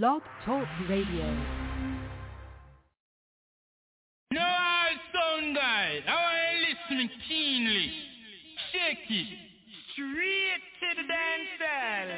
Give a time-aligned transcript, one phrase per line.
[0.00, 1.36] Blog Talk Radio.
[4.32, 6.00] No, I sound guy.
[6.08, 7.92] I want to listen keenly.
[8.72, 9.26] Shake it.
[9.92, 12.08] Straight to the dance hall.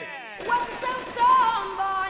[0.46, 2.03] What's up, song boy?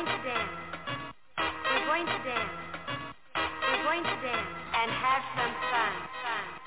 [0.00, 0.50] going to dance.
[1.36, 2.56] We're going to dance.
[3.36, 5.92] We're going to dance and have some fun.
[6.24, 6.59] fun.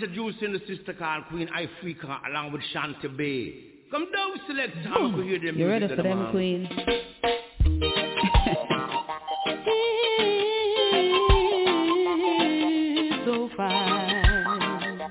[0.00, 3.64] introducing the sister called Queen Ifrica along with Shanty B.
[3.90, 5.58] Come down, select time to hear them.
[5.58, 6.68] You ready for them, them Queen.
[13.24, 14.24] so fine.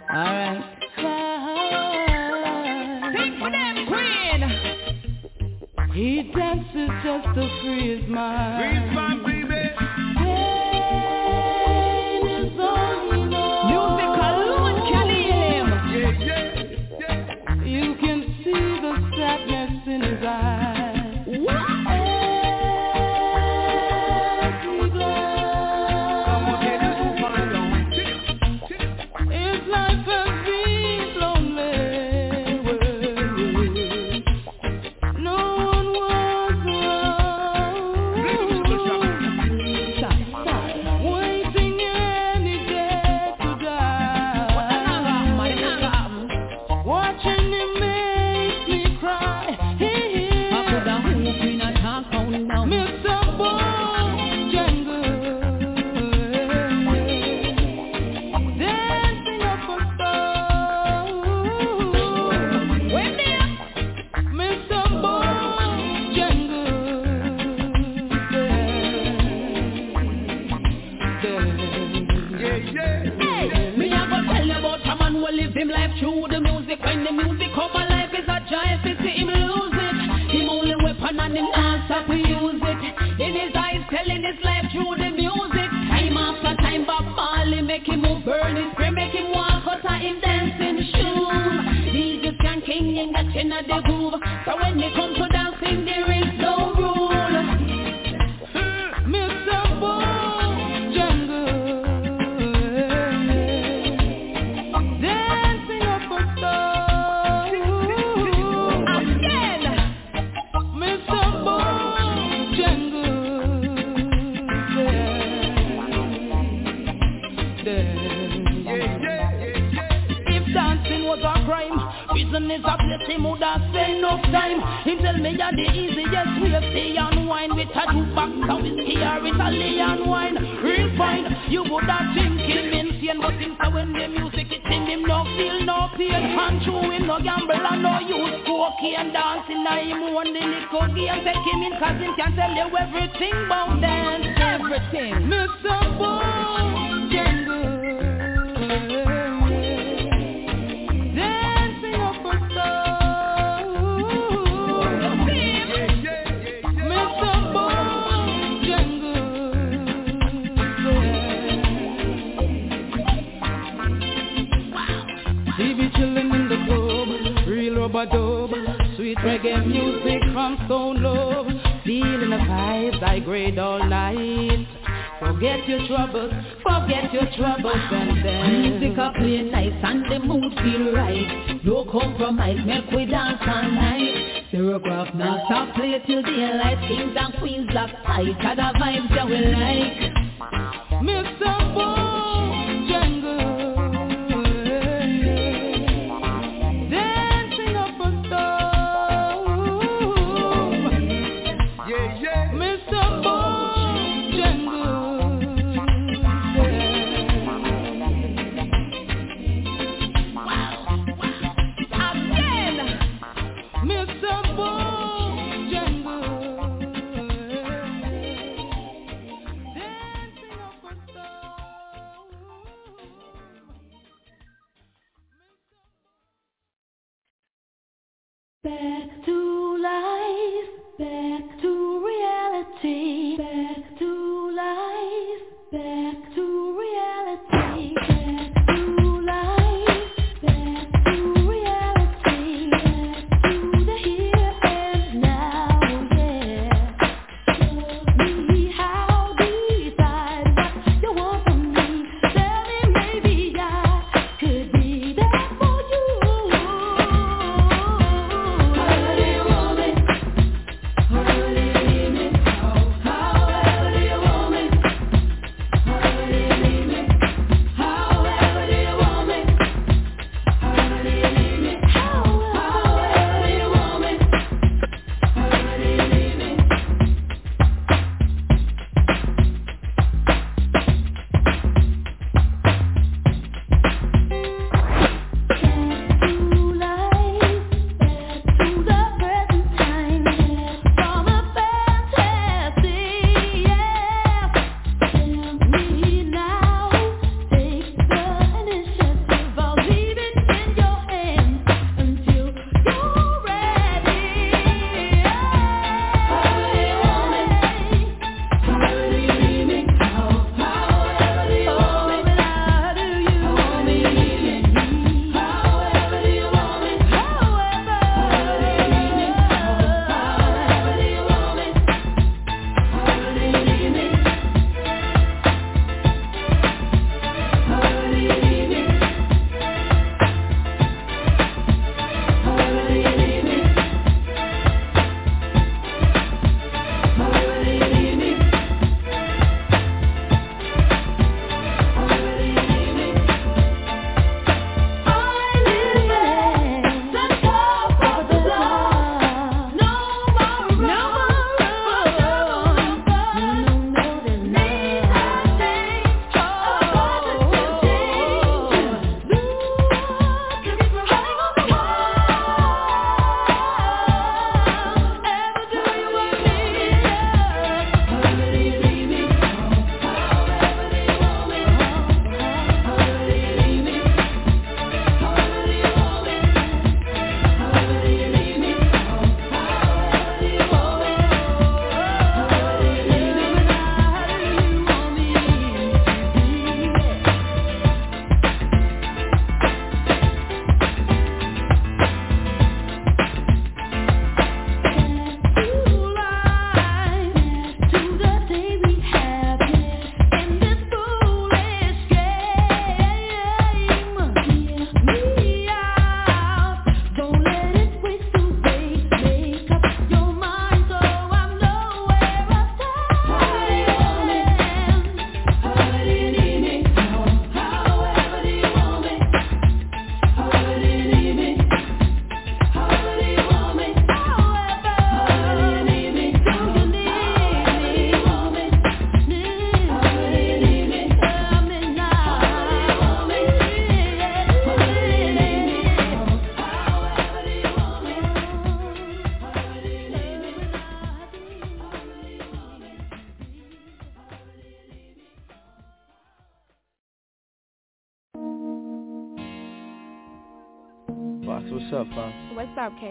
[0.10, 0.64] All right.
[5.94, 8.57] He dances just to free his mind.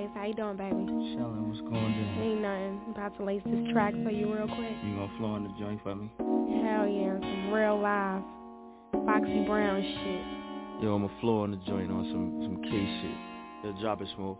[0.06, 0.16] James.
[0.16, 1.16] How you doing, baby?
[1.16, 2.22] Shelly, what's going on?
[2.22, 2.80] Ain't nothing.
[2.86, 4.72] I'm about to lace this track for you real quick.
[4.84, 6.10] You gonna floor in the joint for me?
[6.18, 8.22] Hell yeah, some real live
[9.04, 10.82] Foxy Brown shit.
[10.82, 13.74] Yo, I'ma floor in the joint on some some K shit.
[13.74, 14.38] Yo, drop it smoke.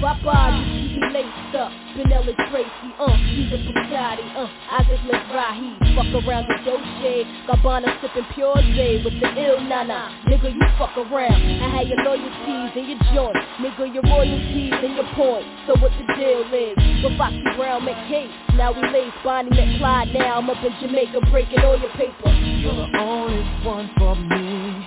[0.00, 1.72] Bye-bye, you laced up.
[1.94, 8.26] Benella Tracy, uh, he's a Bugatti, uh, Isaac Mizrahi Fuck around the Dolce, Gabbana sipping
[8.34, 10.10] Pure J with the ill nana.
[10.26, 14.96] Nigga, you fuck around, I had your loyalties and your joints Nigga, your royalties and
[14.98, 15.46] your points.
[15.68, 16.74] So what the deal is,
[17.04, 20.74] with Foxy Brown make Kate Now we lace Bonnie met Clyde, now I'm up in
[20.82, 22.26] Jamaica breaking all your paper.
[22.26, 24.82] You're the only one for me.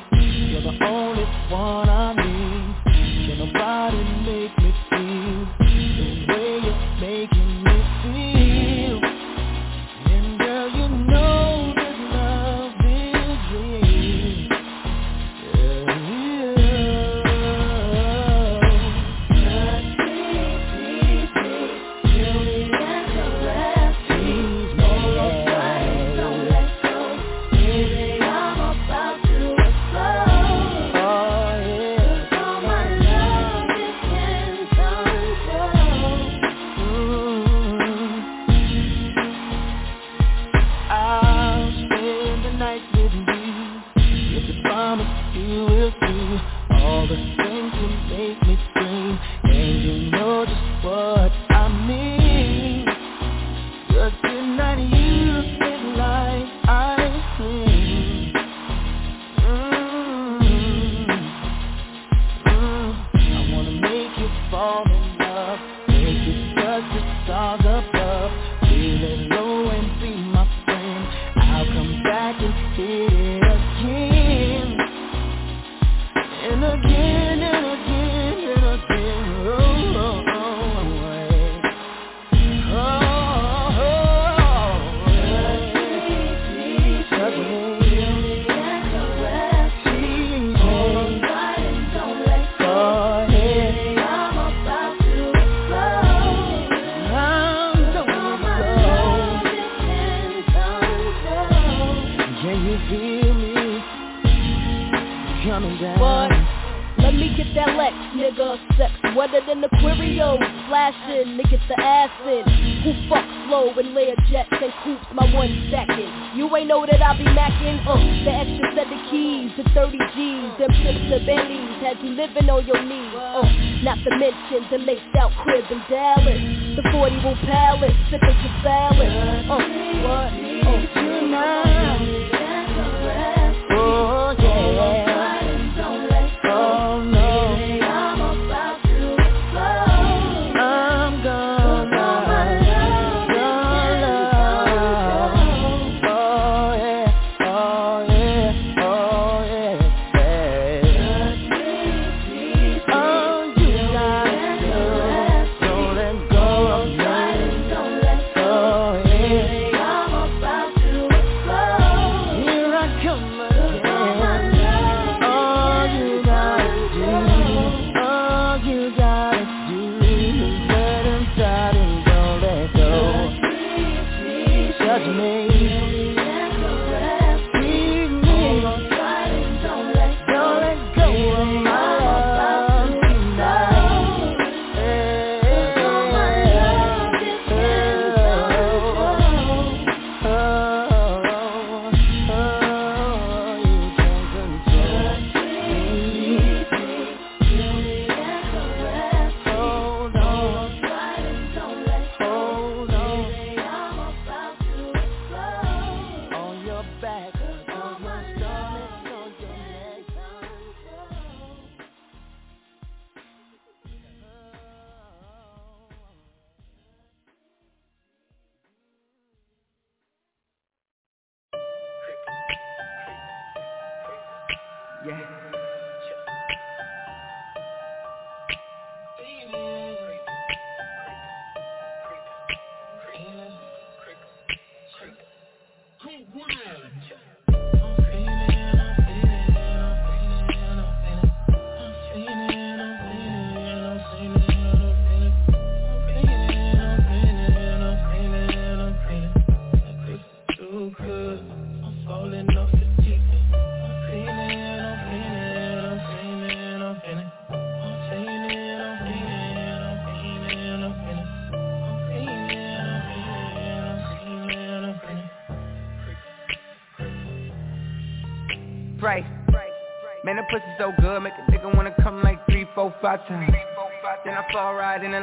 [0.52, 2.88] You're the only one I need.
[3.32, 4.67] Can nobody make me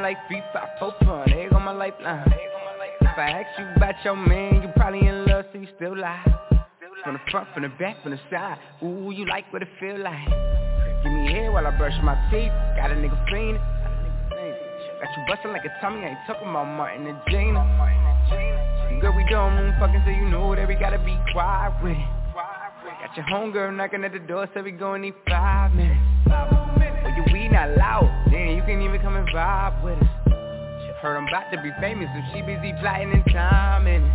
[0.05, 1.33] like three, five, four fun.
[1.33, 2.31] Egg on my lifeline.
[3.01, 6.23] If I ask you about your man, you probably in love, so you still lie.
[7.03, 8.59] From the front, from the back, from the side.
[8.83, 10.29] Ooh, you like what it feel like.
[11.01, 12.53] Give me hair while I brush my teeth.
[12.77, 13.57] Got a nigga fiendin'.
[15.01, 17.65] Got you bustin' like a tummy, I ain't talking about Martin and Gina.
[19.01, 22.09] Girl, we doing moon fucking, so you know that we gotta be quiet with it.
[23.01, 26.64] Got your homegirl knocking at the door, so we gon' need five minutes.
[27.15, 30.09] You weed not loud, then you can't even come and vibe with us.
[31.01, 34.09] Heard I'm about to be famous, so she busy plotting and timing.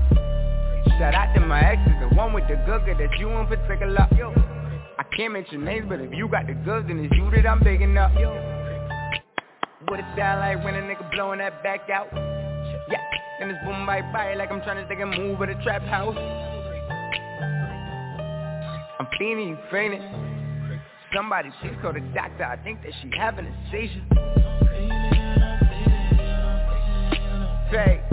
[0.98, 4.08] Shout out to my exes, the one with the googer that you in particular.
[4.16, 4.32] Yo,
[4.98, 7.62] I can't mention names, but if you got the goods, then it's you that I'm
[7.62, 8.10] bigging up.
[8.18, 8.32] Yo,
[9.86, 12.08] what it sound like when a nigga blowing that back out?
[12.90, 12.98] Yeah,
[13.38, 15.82] then it's boom bye bye like I'm trying to take a move at a trap
[15.82, 16.16] house.
[18.98, 20.29] I'm feeling you fainting.
[21.14, 22.44] Somebody, please call the doctor.
[22.44, 24.04] I think that she having a seizure.
[27.70, 28.09] Fake.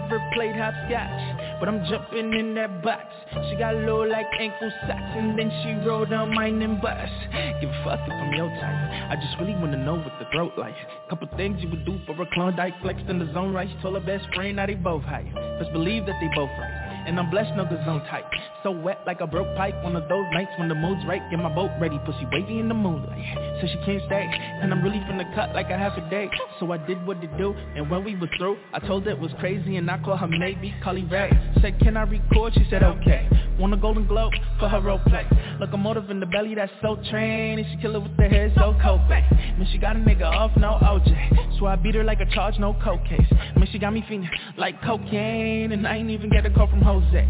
[0.00, 3.04] Never played hopscotch, but I'm jumping in that box.
[3.48, 7.12] She got low like ankle socks, and then she rolled on mine and bust.
[7.60, 9.10] Give a fuck if I'm your type.
[9.10, 10.74] I just really wanna know what the throat like.
[11.08, 13.68] Couple things you would do for a Klondike, flexed in the zone right.
[13.82, 15.24] Told her best friend now they both high.
[15.58, 16.79] Best believe that they both right.
[17.06, 18.24] And I'm blessed, no the zone type.
[18.62, 19.74] So wet like a broke pipe.
[19.82, 21.22] One of those nights when the mood's right.
[21.30, 23.60] Get my boat ready, pussy wavy in the moonlight.
[23.60, 24.28] So she can't stay.
[24.62, 26.30] And I'm really finna cut like a half a day.
[26.58, 27.54] So I did what to do.
[27.76, 29.76] And when we was through, I told her it was crazy.
[29.76, 31.30] And I called her maybe, Carly Rae.
[31.60, 32.54] Said, can I record?
[32.54, 33.28] She said, okay.
[33.58, 35.26] Won a golden globe for her role play.
[35.58, 37.60] Locomotive in the belly that's so trained.
[37.60, 39.24] And she kill it with the head so cold, babe.
[39.58, 41.58] Man, she got a nigga off, no OJ.
[41.58, 43.30] So I beat her like a charge, no coke case.
[43.56, 45.72] Man, she got me feeling like cocaine.
[45.72, 47.24] And I ain't even get a call from Jose.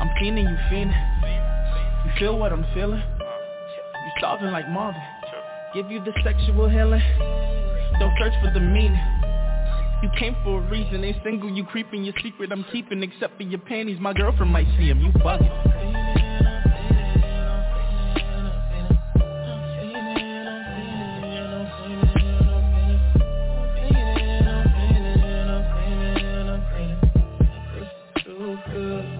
[0.00, 0.94] I'm feeling you feeling.
[2.04, 2.98] You feel what I'm feeling.
[2.98, 5.00] You starving like Marvin.
[5.74, 7.02] Give you the sexual healing.
[8.00, 8.98] Don't search for the meaning.
[10.02, 13.44] You came for a reason, ain't single, you creeping your secret I'm keeping except for
[13.44, 16.23] your panties, my girlfriend might see them, you bugging
[28.74, 29.13] good.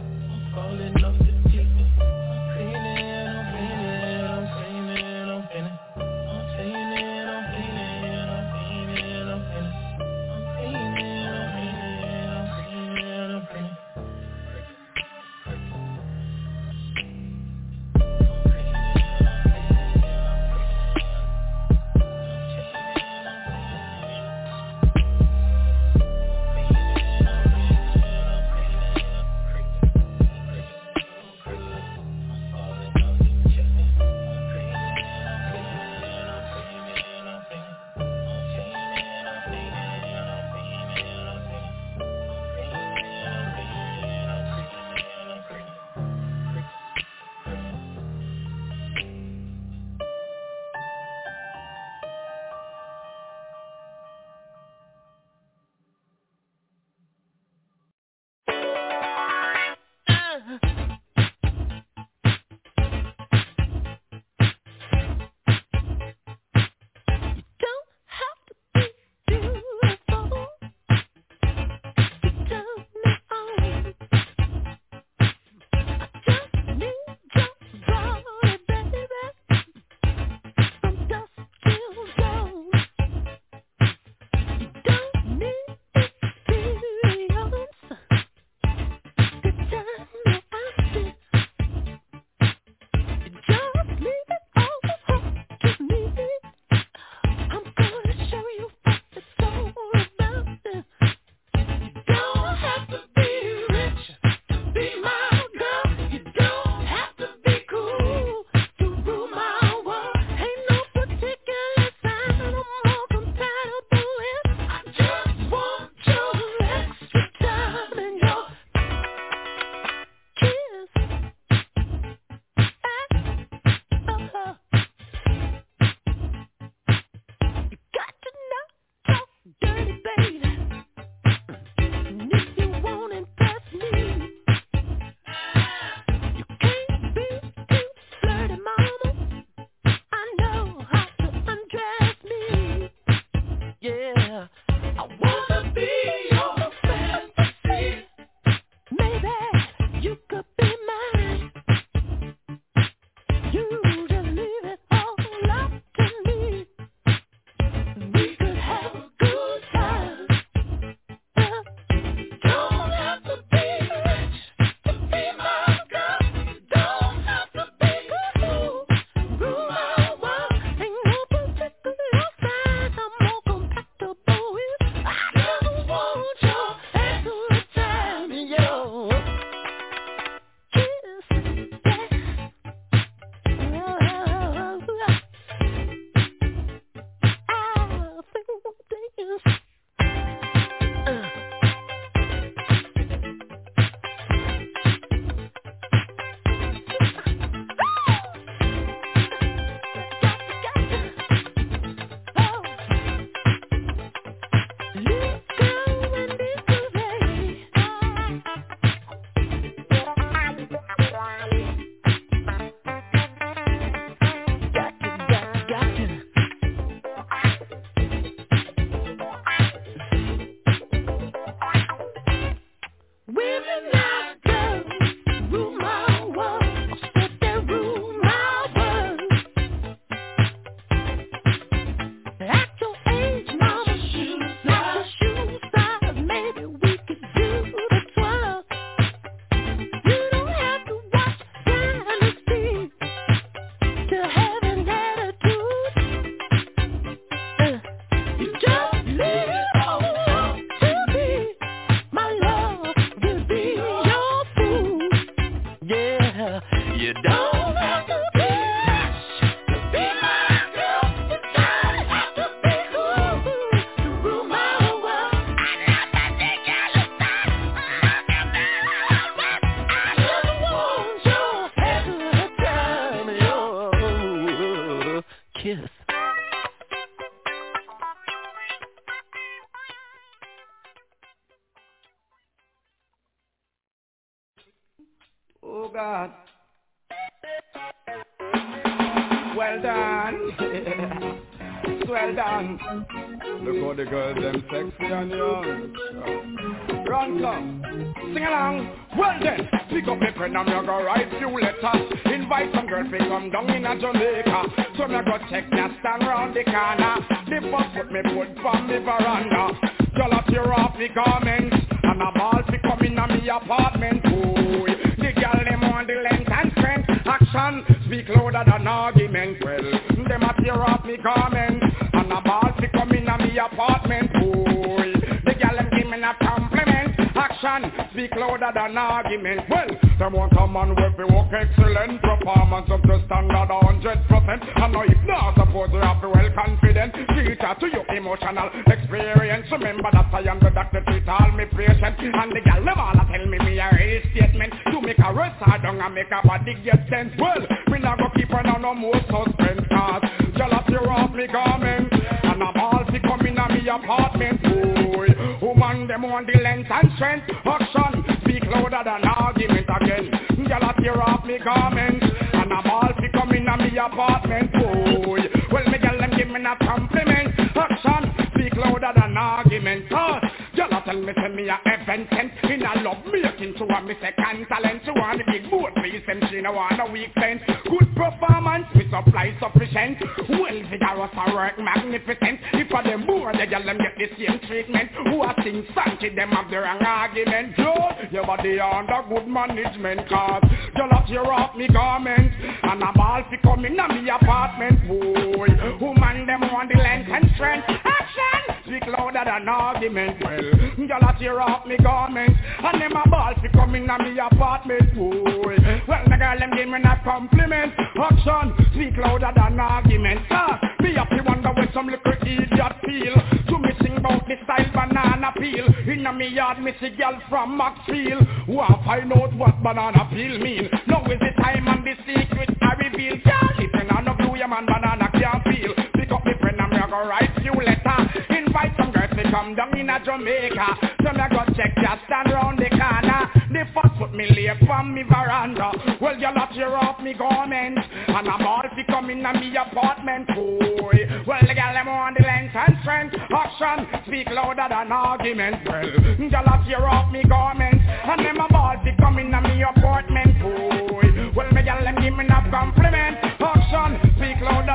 [371.45, 372.53] Tell me a heaven sent.
[372.73, 375.05] In a love making to a me second talent.
[375.05, 377.61] To want the big boat please them she no want a weak sense.
[377.85, 380.19] Good performance we supply sufficient.
[380.49, 382.61] Well vigorous a work magnificent.
[382.73, 385.11] If a them more the gal them get the same treatment.
[385.29, 387.77] Who a sing sanky them have the wrong argument.
[387.77, 390.29] Joe, your body under good management.
[390.29, 390.65] Cause
[390.97, 392.53] y'all a tear off me garment.
[392.83, 395.07] And a ball fi come in a me apartment.
[395.07, 395.69] Boy,
[396.01, 397.85] woman them want the length and strength.
[397.89, 398.84] Action!
[398.87, 400.37] Speak louder than argument.
[400.45, 402.55] Well, y'all a tear off me garment.
[402.85, 405.15] And them a ball fi come in a me apartment.
[405.15, 407.95] Boy, well the girl them give me a compliment.
[407.97, 408.77] Action!
[408.93, 410.41] Speak louder than argument.
[410.51, 413.35] Ah, me up you wonder when some little idiot feel.
[413.73, 415.87] To me sing about the style banana peel.
[416.07, 418.45] In a me yard me see girl from Maxfield.
[418.67, 420.91] Who a find out what banana peel mean.
[421.07, 423.37] Now is the time and the secret I reveal.
[423.41, 425.95] Girl, you not know blue, your man banana can't peel.
[426.15, 426.84] Pick up the a
[427.15, 428.19] go write few letter.
[428.51, 430.87] Invite some girls to come down in a Jamaica.
[431.23, 433.51] So me go check ya stand round the corner.
[433.71, 435.91] The first foot me lay from me veranda.
[436.21, 437.99] Well, you lot tear off me garment.
[437.99, 441.19] And I'm all fi come in a me apartment, boy.
[441.47, 443.35] Well, the gal them on the length and strength.
[443.55, 445.77] Action speak louder than argument.
[445.87, 448.01] Well, you lot tear off me garment.
[448.03, 451.53] And them a ball fi come in a me apartment, boy.
[451.55, 453.39] Well, me gal them give me a compliment.
[453.61, 454.24] Action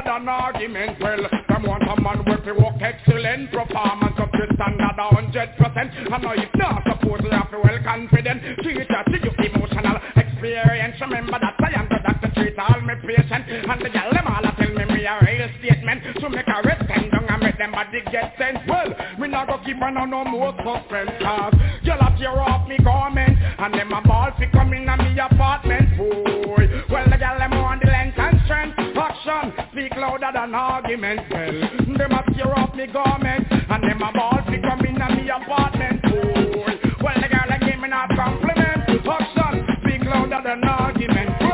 [0.05, 0.99] louder than argument.
[0.99, 5.49] Well, them want a man with fi work excellent performance up to standard a hundred
[5.57, 5.91] percent.
[5.95, 8.41] And now if not suppose you have to well confident.
[8.43, 10.95] It to you emotional experience.
[11.01, 13.47] Remember that I am the doctor treat all my patients.
[13.49, 16.03] And the gal them all a tell me me a real statement.
[16.19, 18.59] To make a rest stand down and make them body get sense.
[18.67, 21.11] Well, me not go keep on no more suspense.
[21.19, 23.37] Cause y'all a tear off me garment.
[23.59, 25.97] And them a ball fi come in a me apartment.
[25.97, 28.88] Boy, well the gal them on the length and strength.
[29.29, 31.21] Action speak louder than argument.
[31.29, 31.51] Well,
[31.97, 33.45] them a tear off me garment.
[33.51, 36.01] And them a ball fi come in a me apartment.
[36.01, 39.07] Boy, well the gal them give me a compliment.
[39.07, 41.48] Action speak louder than argument.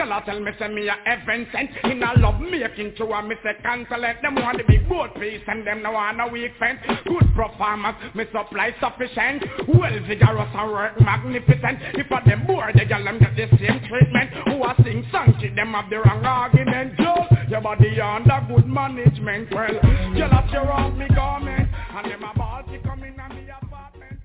[0.00, 1.68] Girl, I tell me, say me a heaven sent.
[1.84, 5.42] In a love making to a me say consulate Them want the big boat piece
[5.46, 9.44] and them no want a weak fence Good performance, me supply sufficient.
[9.68, 12.00] Well vigorous and work magnificent.
[12.00, 14.30] If a them bored, the girl them get the same treatment.
[14.48, 16.96] Who a sing song, to them have the wrong argument.
[16.96, 19.52] Girl, your body under good management.
[19.52, 19.68] Well,
[20.16, 21.68] girl, I tear off me garment.
[21.68, 24.18] And them a ball to come in and me apartment.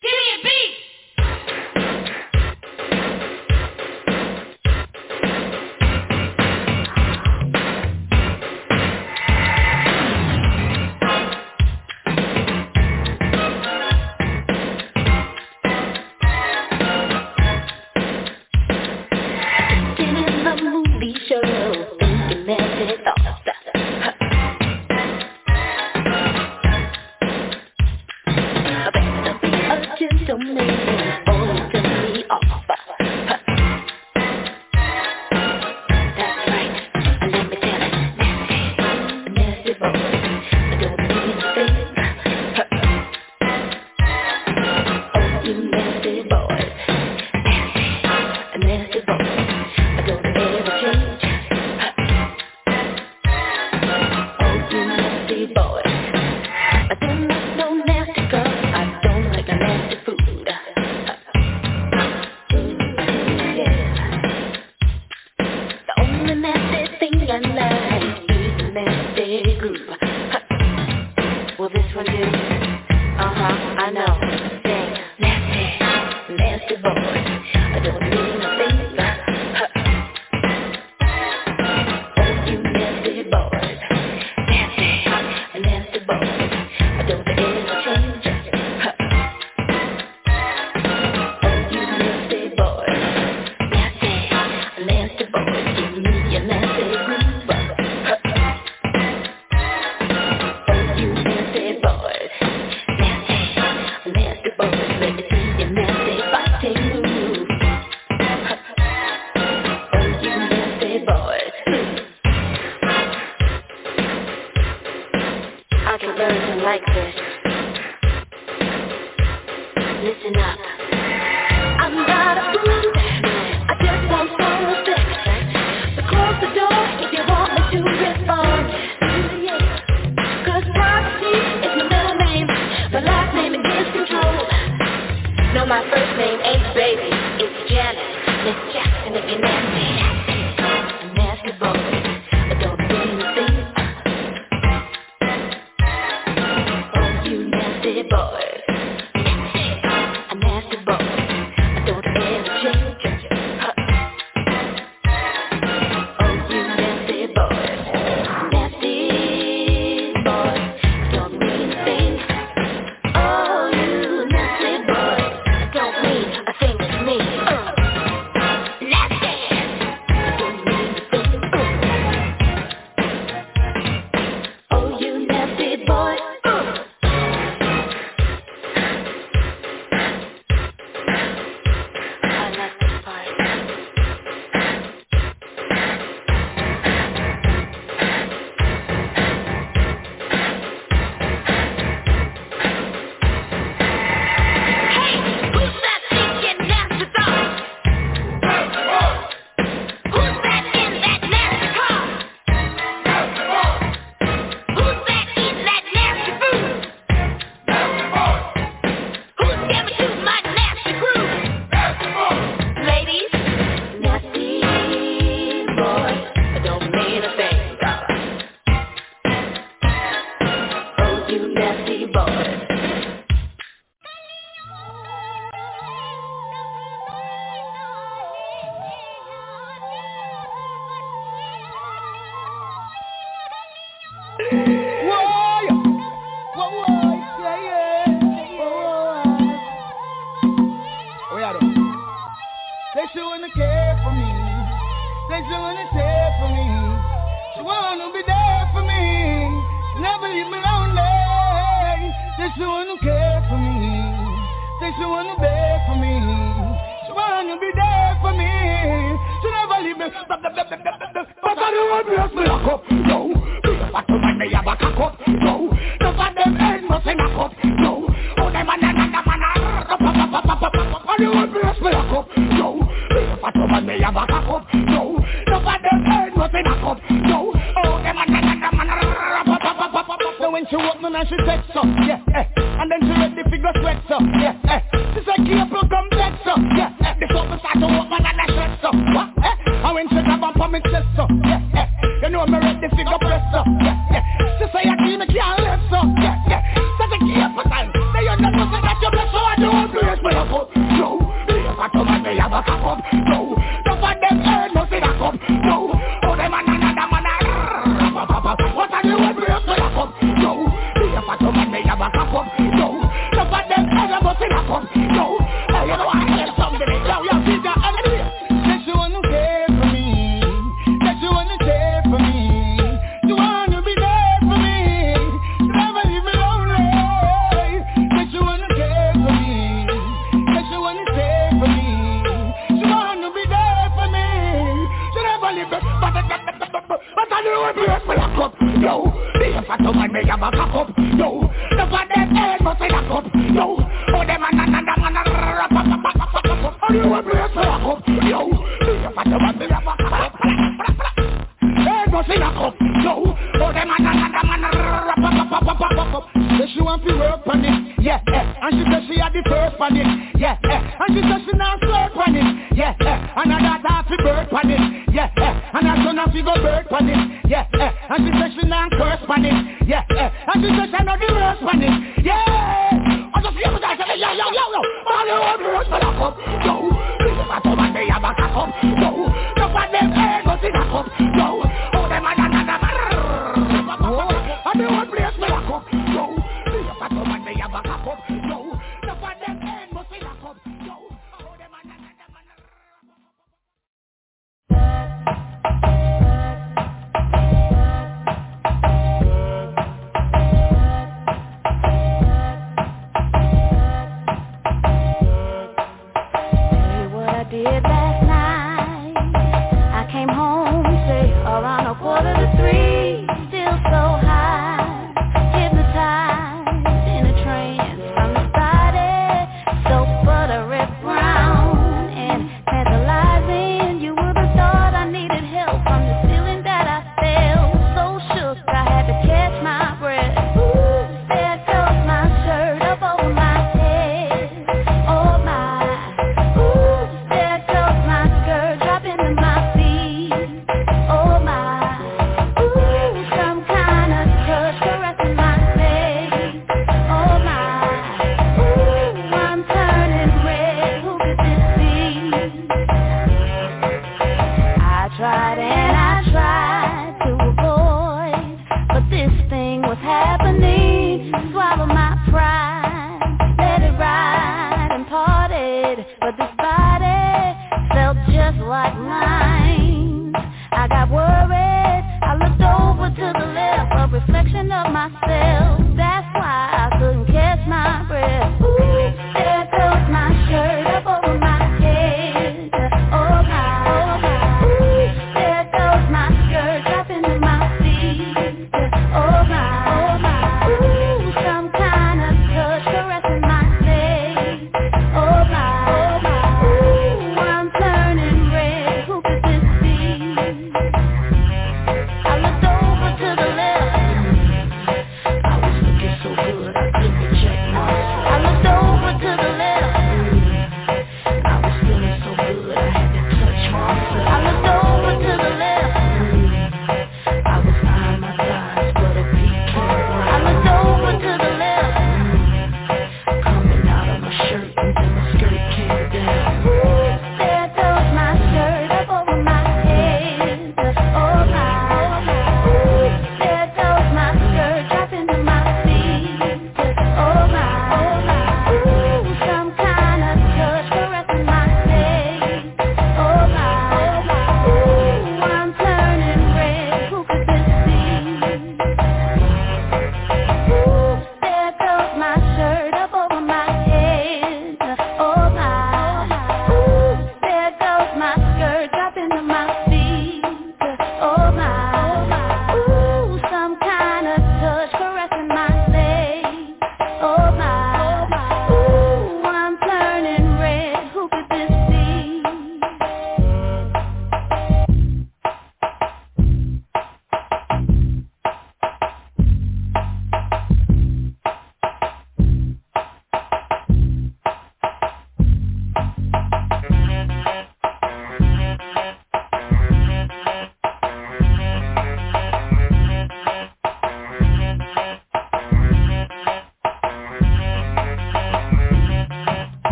[0.00, 0.93] Give me a beat.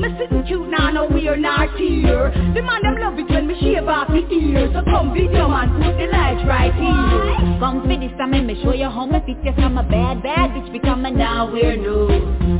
[0.00, 2.32] Me sitting cute now, no wear not here.
[2.54, 4.72] The man them love it when me shave off the ears.
[4.72, 7.60] So come video man, put the lights right here.
[7.60, 10.22] Come for this time and me show you how me fit you from a bad,
[10.22, 12.08] bad bitch become a now we're new.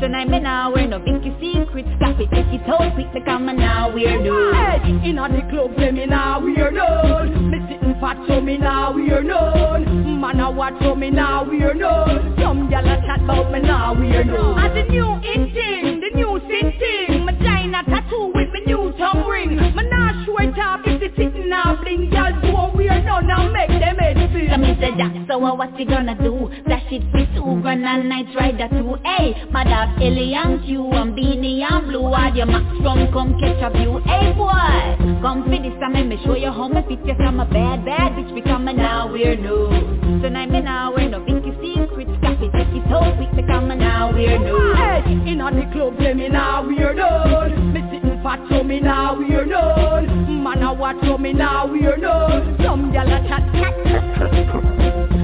[0.00, 1.88] Tonight me now we're no Vicky secrets.
[1.96, 4.52] Stop it, take it out quick become a now we're new.
[4.52, 7.50] Hey, in the club say me now we are done.
[7.50, 10.20] Me sitting fat so me now we are done.
[10.20, 12.36] Man a watch so me now we are done.
[12.36, 14.58] Some gyal a chat about me now we are done.
[14.60, 17.09] And the new in thing, the new sin thing.
[19.00, 19.76] My China tattoo with me ring.
[19.76, 22.10] Me not sure top if the sitting now bling.
[22.10, 24.48] Gyal do what we are done now make them head feel.
[24.50, 26.50] Come in, say Jack, so what, what you gonna do?
[26.66, 28.96] Flash it for two grand and night rider two.
[29.04, 32.14] Hey, my dog Ellie and Q and Beanie and Blue.
[32.14, 34.00] Add your max from come catch a view.
[34.04, 37.40] Hey boy, come for this time and me show you how me fit you from
[37.40, 40.20] a bad, bad bitch become a now we're new.
[40.20, 42.10] Tonight me now we're no Vicky secrets.
[42.40, 44.74] It, take it out quick become a now we're new.
[44.76, 47.69] Hey, in the club say me now we are done.
[48.22, 50.44] Fat to me now we are known.
[50.44, 52.56] Man, I watch to me now we are known.
[52.62, 53.50] Some gyal a chat.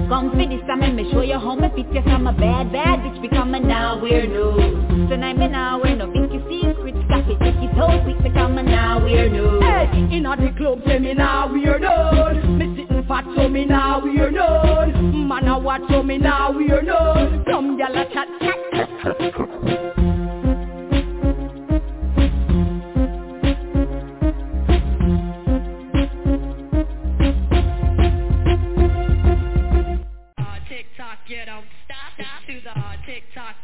[0.09, 2.72] Come for this time and me show you how me fit Yes, I'm a bad,
[2.72, 7.28] bad bitch become coming now we're new Tonight me now we're no pinky secrets Got
[7.28, 10.80] it, take it We quick become a now we're new Hey, in all the club
[10.86, 15.57] say me now we're known Me sitting fat so me now we're known Man I
[15.57, 20.15] watch so me now we're known Some gyal a chat, chat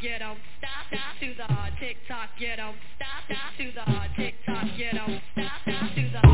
[0.02, 3.82] you don't stop, stop to the hard tick tock, you don't stop, stop to the
[3.82, 6.31] hard tick tock, you don't stop, stop to the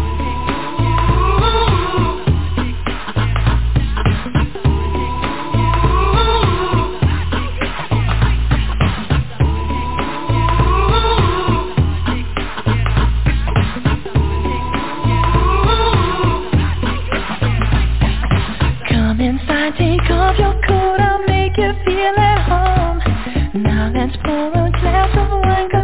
[23.99, 25.77] dance for a glass of wine.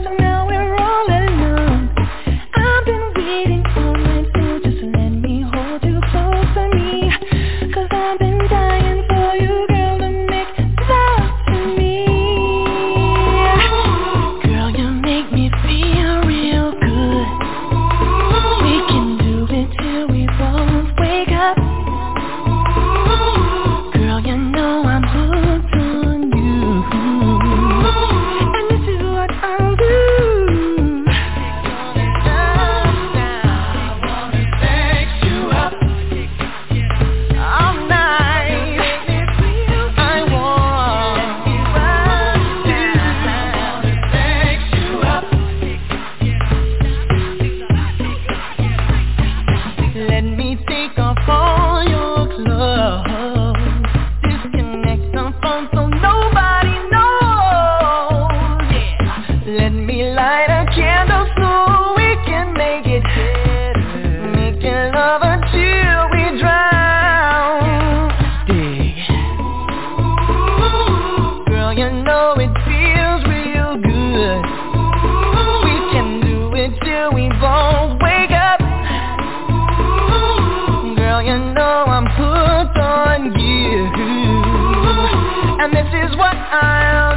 [86.02, 87.13] is what I'll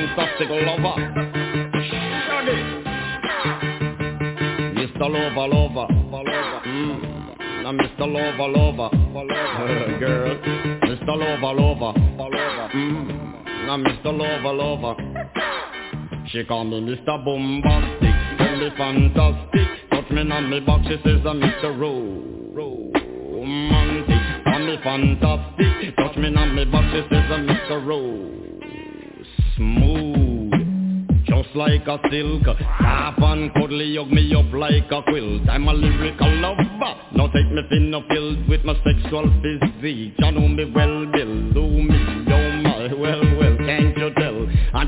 [0.00, 0.96] romantic, fantastic lover.
[4.74, 5.06] Mr.
[5.08, 5.86] Lover, lover.
[6.66, 7.62] Mm.
[7.62, 8.06] Now Mr.
[8.06, 8.90] Lover, lover.
[9.98, 10.36] Girl.
[10.82, 11.14] Mr.
[11.16, 11.92] Lover, lover.
[12.74, 13.66] Mm.
[13.66, 14.10] Now Mr.
[14.16, 14.94] Lover, lover.
[16.28, 17.24] She call me Mr.
[17.24, 18.38] Boombastic.
[18.38, 19.68] Tell me fantastic.
[19.90, 20.82] Touch me on me back.
[20.84, 21.78] She says I'm Mr.
[22.54, 24.20] Romantic.
[24.44, 25.96] Call me fantastic.
[25.96, 26.92] Touch me on me back.
[26.92, 27.86] She says I'm Mr.
[27.86, 28.40] Rose.
[29.60, 30.52] Smooth.
[31.26, 35.46] Just like a silk Soft and cuddly hug me up like a quilt.
[35.50, 36.64] I'm a lyrical lover.
[37.12, 40.14] Now take me thin or filled with my sexual physique.
[40.18, 41.52] You know me well, Bill.
[41.52, 43.59] Do me, oh my, well, well,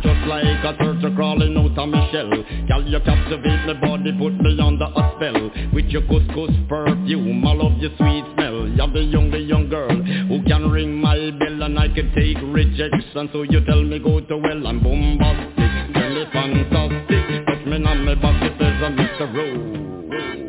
[0.02, 2.30] just like a turtle crawling out of my shell.
[2.68, 5.50] Girl, you captivate my body, put me under a spell.
[5.72, 8.68] With your couscous perfume, I love your sweet smell.
[8.68, 13.28] You're the only young girl who can ring my bell And I can take rejection,
[13.32, 17.46] so you tell me go to well I'm boombastic, tell me fantastic.
[17.46, 19.26] Touch me on my back, it says I'm Mr.
[19.32, 20.42] Romantic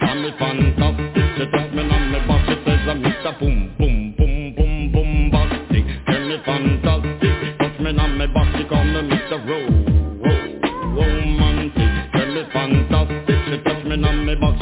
[0.00, 3.38] Tell me fantastic, she touch me on my back, it says I'm Mr.
[3.38, 3.70] Boom,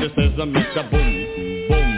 [0.00, 0.90] she says I'm Mr.
[0.90, 1.90] Boom, boom.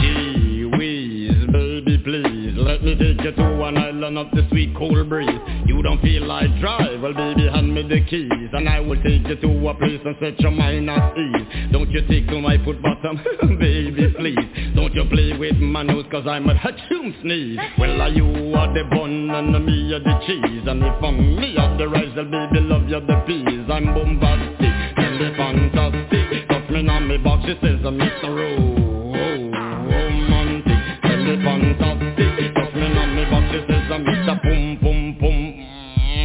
[0.00, 5.08] Gee whiz, baby please Let me take you to an island of the sweet cold
[5.08, 5.28] breeze.
[5.66, 9.26] You don't feel like drive, well baby hand me the keys And I will take
[9.28, 11.70] you to a place and set your mind at ease.
[11.72, 13.16] Don't you tickle my foot bottom,
[13.60, 14.74] baby please.
[14.74, 17.58] Don't you play with my nose cause I'm a hatchoon sneeze.
[17.78, 20.66] Well are you are the bun and me are the cheese?
[20.66, 23.70] And if I'm me are the rice, well baby love you the peas.
[23.70, 24.63] I'm boombastic,
[27.46, 28.24] she says I'm Mr.
[28.32, 28.80] Romantic
[31.04, 34.40] Tell me fantastic Touch me on me box, she says I'm Mr.
[34.42, 35.60] Boom Boom Boom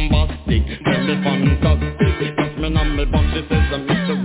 [0.08, 4.16] Bastic Tell me fantastic Touch me on me box, she says I'm Mr.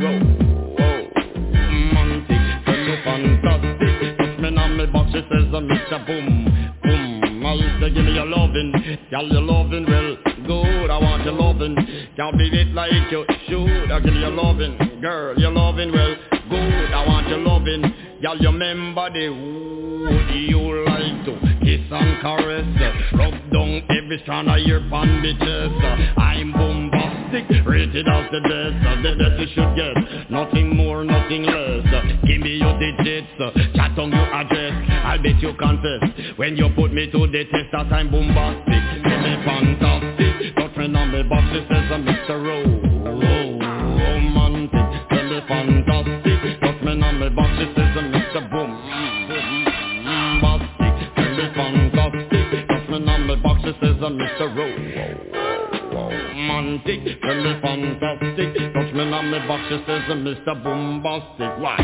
[1.59, 5.99] Romantic Tell me fantastic Touch me on me box, she says I'm Mr.
[6.07, 6.47] Boom
[6.81, 8.71] Boom I used give me your lovin'
[9.11, 10.15] Girl, your lovin' well
[10.47, 11.75] good I want your lovin'
[12.15, 16.34] Can't beat it like you should I give you your lovin' Girl, your lovin' well
[16.49, 21.33] good I want your lovin' Girl, you remember the wood you like to
[21.63, 22.65] Kiss and caress?
[23.13, 25.71] Rub down every strand of your bandages
[26.17, 29.03] I'm boombastic Rated as the best.
[29.03, 30.31] The best you should get.
[30.31, 31.83] Nothing more, nothing less.
[32.25, 33.27] Give me your digits.
[33.75, 34.73] Chat on your address.
[35.03, 36.37] I'll bet you confess.
[36.37, 39.03] When you put me to the test That I'm boombastic.
[39.03, 40.55] Give me fantastic.
[40.77, 42.29] Me on me box She says I'm Mr.
[42.29, 42.94] Romantic
[53.95, 55.14] says I'm Mr.
[56.65, 58.73] Romantic Tell me fantastic.
[58.73, 60.63] Touch me on me box She says uh, Mr.
[60.63, 61.59] Boombastic.
[61.59, 61.77] Why?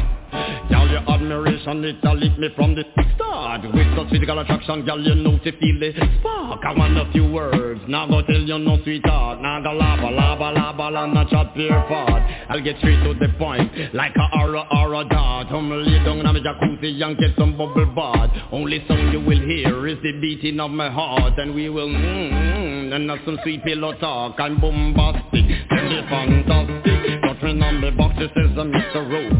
[0.69, 2.83] Girl, your admiration, it a lit me from the
[3.15, 6.61] start With such physical attraction, girl, you know to feel the spark.
[6.63, 9.41] I want a few words, now go tell you no sweetheart.
[9.41, 12.23] Now go lava, lava, lava, and not chat pure fart.
[12.49, 15.49] I'll get straight to the point, like a aura, aura dart.
[15.49, 18.29] Come lay down on my jacuzzi and get some bubble bath.
[18.51, 21.33] Only song you will hear is the beating of my heart.
[21.37, 24.35] And we will mmm, and have some sweet pillow talk.
[24.39, 25.45] I'm boombastic,
[25.89, 27.01] me fantastic
[27.43, 29.09] me on the box, it says I'm Mr.
[29.11, 29.31] Rose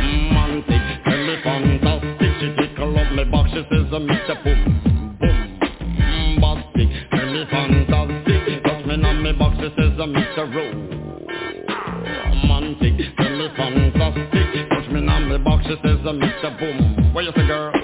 [0.00, 4.44] romantic me fantastic She tickle up my box She says I'm Mr.
[4.44, 10.54] Boom Boom Bastic Tell me fantastic me on my box She says I'm Mr.
[12.48, 16.58] Romantic Tell me fantastic Touch me on my box She says I'm Mr.
[16.58, 17.79] Boom What you say girl?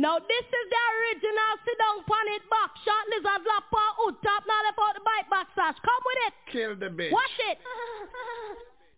[0.00, 4.16] Now this is the original sit down pan it back shot lizard lap on hood
[4.24, 5.76] top now left out the bite back sash.
[5.84, 6.34] Come with it.
[6.48, 7.12] Kill the bitch.
[7.12, 7.60] Watch it.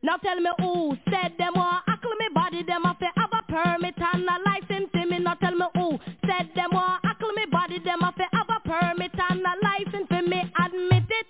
[0.06, 3.98] now tell me who said them want ackle me body them to have a permit
[3.98, 5.18] and a license to me.
[5.18, 9.10] Now tell me who said them want hackle me body, them fi have a permit
[9.10, 11.26] and a license for me admit it.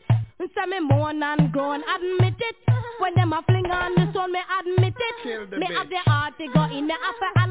[0.52, 2.56] Say me moan and groan, admit it.
[3.00, 5.48] When them a fling on the stone, me admit it.
[5.48, 5.76] the Me bitch.
[5.80, 7.41] have the heart to go in, me have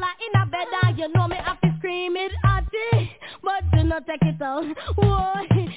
[4.12, 4.64] take it out,
[4.96, 5.32] whoa.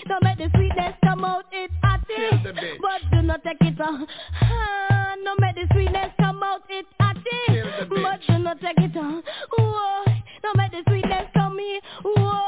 [0.07, 2.05] Don't make the sweetness come out, it hearty.
[2.15, 2.77] Kill the bitch.
[2.81, 4.07] But do not take it out,
[4.41, 7.21] ah, don't make the sweetness come out, it hearty.
[7.47, 8.03] Kill the bitch.
[8.03, 9.23] But do not take it out,
[9.57, 10.03] whoa.
[10.43, 12.41] Don't make the sweetness come in, whoa.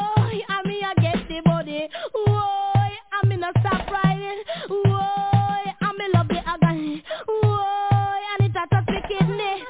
[0.50, 2.74] I mean I get the body, whoa.
[3.24, 4.98] I'm in a stop riding, whoa.
[5.82, 7.60] I'm love the agony, whoa.
[8.40, 9.64] And it a touch the kidney.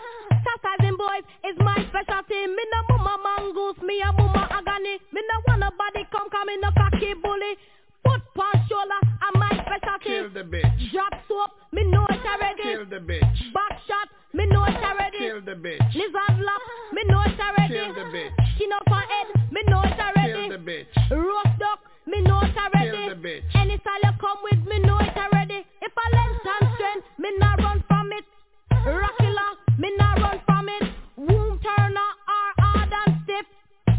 [0.43, 2.47] Chastising boys is my specialty.
[2.47, 3.26] Me no mama
[3.57, 4.99] mongoose, me a mama agony.
[5.11, 7.57] Me no want nobody come come in no cocky bully.
[8.05, 10.05] Foot punch shoulder, I'm my specialty.
[10.05, 10.91] Kill the bitch.
[10.91, 12.63] Drop soap, me know it already.
[12.63, 13.53] Kill the bitch.
[13.53, 15.17] Back shot, me know it already.
[15.17, 15.81] Kill the bitch.
[15.95, 16.61] Lizard lap,
[16.93, 17.73] me know it already.
[17.73, 18.33] Kill the bitch.
[18.55, 20.47] Skin up her head, me know it already.
[20.47, 20.93] Kill the bitch.
[21.11, 22.97] Roast duck, me know it already.
[22.97, 23.43] Kill the bitch.
[23.55, 25.65] Any style you come with, me know it already.
[25.81, 28.23] If I length and strength, me not run from it.
[28.85, 29.47] Rockilla,
[29.79, 30.41] me not run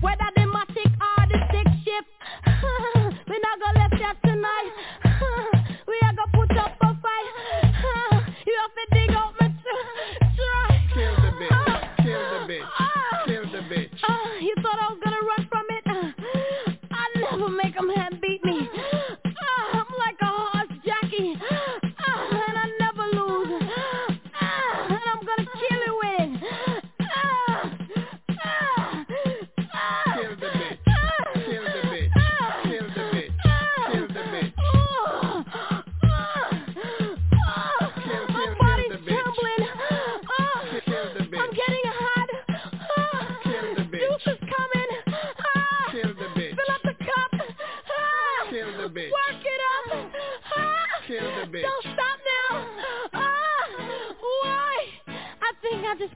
[0.01, 1.66] Whether the matic or the stick
[3.28, 4.72] we not gonna left here tonight.
[5.88, 7.32] we are gonna put up a fight.
[8.46, 9.28] you have to dig out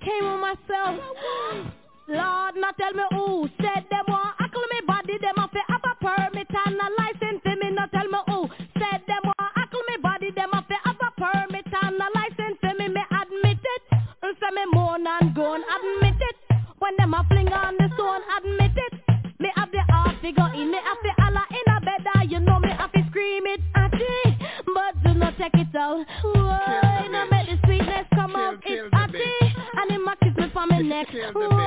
[0.04, 1.00] came on myself.
[2.08, 3.41] Lord, now tell me who
[31.30, 31.61] me neck.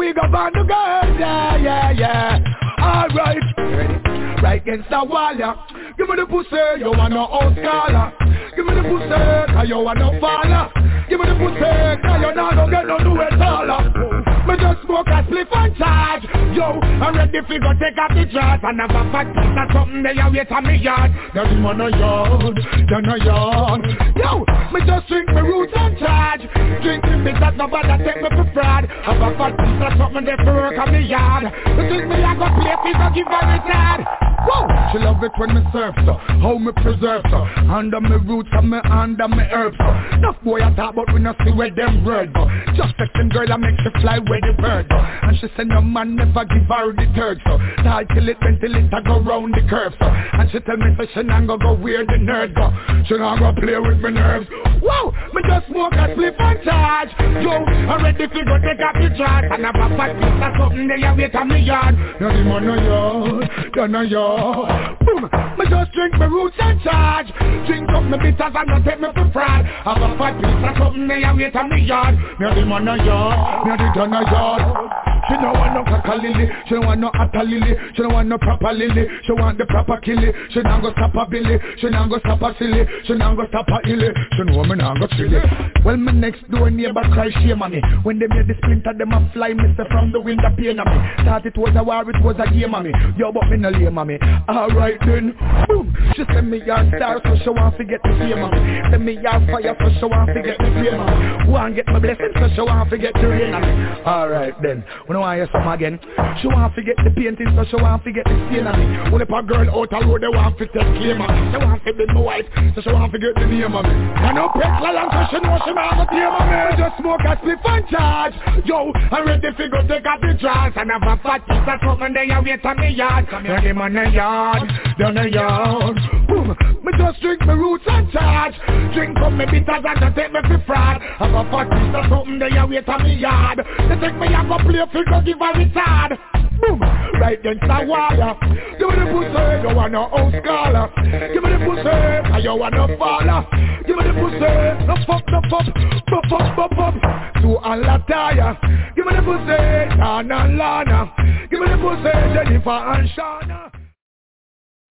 [0.00, 2.38] We go back the girls, yeah, yeah, yeah.
[2.80, 4.42] Alright?
[4.42, 5.54] Right against the wall, yeah.
[5.98, 8.10] Give me the pussy, you want no old scholar.
[8.56, 10.72] Give me the pussy, cause you want no faller.
[11.10, 14.29] Give me the pussy, cause you not gonna get no new taller.
[14.50, 16.24] Me just smoke a spliff and charge.
[16.58, 20.02] Yo, I'm ready fi go take off the chart and have a fat of something
[20.02, 21.12] there you wait on me yard.
[21.34, 23.86] The man a yard, then a yard.
[24.18, 24.42] Yo,
[24.74, 26.42] me just drink me roots and charge.
[26.82, 28.90] Drinking bitters, nobody take me for fraud.
[28.90, 31.46] Have a fat piece of something there for work on me yard.
[31.46, 34.02] You me I go play fi go give her retard?
[34.46, 37.44] Whoa, she love it when me serve so, how me preserve so.
[37.68, 40.16] Under me roots and me under me herbs so.
[40.16, 42.32] Enough boy I talk but we not see where them word.
[42.74, 44.86] Just texting girl I make she fly where the bird.
[44.90, 47.58] And she say no man never give her the third so.
[47.82, 50.06] Start till it until it a go round the curve so.
[50.06, 52.72] And she tell me say she not go go where the nerd go.
[53.06, 54.48] She not go play with me nerves.
[54.80, 57.10] Whoa, me just smoke a slip and charge.
[57.44, 60.52] Yo, I'm ready to go take up the chart and have a fat piece of
[60.56, 61.94] something there you wait on me yard.
[62.20, 64.29] Now the man no yard, then no yard.
[64.30, 65.28] Boom,
[65.58, 67.26] me just drink my roots and charge.
[67.66, 69.64] Drink up my bitters and not take me for fraud.
[69.66, 72.14] Have a fat piece of something there you wait on me yard.
[72.38, 75.09] Now the man no yard, now the done no yard.
[75.30, 75.80] She no want no
[76.20, 76.48] lily.
[76.68, 77.74] She no want no atta lily.
[77.94, 79.06] She no want no proper lily.
[79.24, 80.32] She want the proper killy.
[80.50, 81.58] She not go stop a billy.
[81.80, 82.84] She not go stop a silly.
[83.06, 84.08] She not go stop a illy.
[84.36, 85.40] She know me not go chilly.
[85.84, 87.80] Well, my next door neighbor cry shame on me.
[88.02, 91.24] When they made the splinter, them a fly say from the window pain on me.
[91.24, 92.92] Thought it was a war, it was a game on me.
[93.16, 94.18] Yo, but me no lame on me.
[94.48, 95.34] Alright then,
[95.68, 95.94] boom.
[96.16, 98.80] She send me your star, so she want to get the fame on me.
[98.90, 101.50] Send me your fire, so she want to get the flame on me.
[101.50, 103.72] Want get my blessing, so she want to get the rain on me.
[104.04, 105.98] Alright then, when I hear some again.
[106.40, 108.86] She want to get the painting, so she want to get the stain on me.
[109.10, 111.40] When if a girl out the road, they want to take claim on me.
[111.52, 113.94] She want to be my wife, so she want to get the name on me.
[114.16, 116.58] I know petrol and so she know she not the name on me.
[116.80, 118.34] Just smoke a spliff and charge.
[118.64, 121.78] Yo, I'm ready to go take out the chance and have a fat piece of
[121.84, 123.28] something there you wait on me yard.
[123.28, 124.68] Come here, him on the yard,
[124.98, 125.96] down the yard.
[126.28, 128.54] Boom, me just drink my roots and charge.
[128.94, 131.02] Drink up me bitters and just take me for fraud.
[131.18, 133.60] Have a fat piece of something there you wait on me yard.
[133.60, 136.18] They take me have a play figure, give a retard.
[136.60, 136.80] Boom,
[137.20, 138.36] right against the wire.
[138.78, 140.92] Give me the pussy, you want no old scholar.
[141.32, 143.46] Give me the pussy, you want no faller.
[143.86, 145.66] Give me the pussy, no fuck, no fuck,
[146.10, 147.42] fuck, fuck, fuck, fuck.
[147.42, 148.58] To Allah tire.
[148.94, 151.12] Give me the pussy, Lana, Lana.
[151.50, 153.70] Give me the pussy, Jennifer and Shana.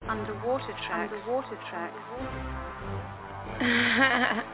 [0.08, 1.12] Underwater track.
[1.12, 1.94] Underwater track.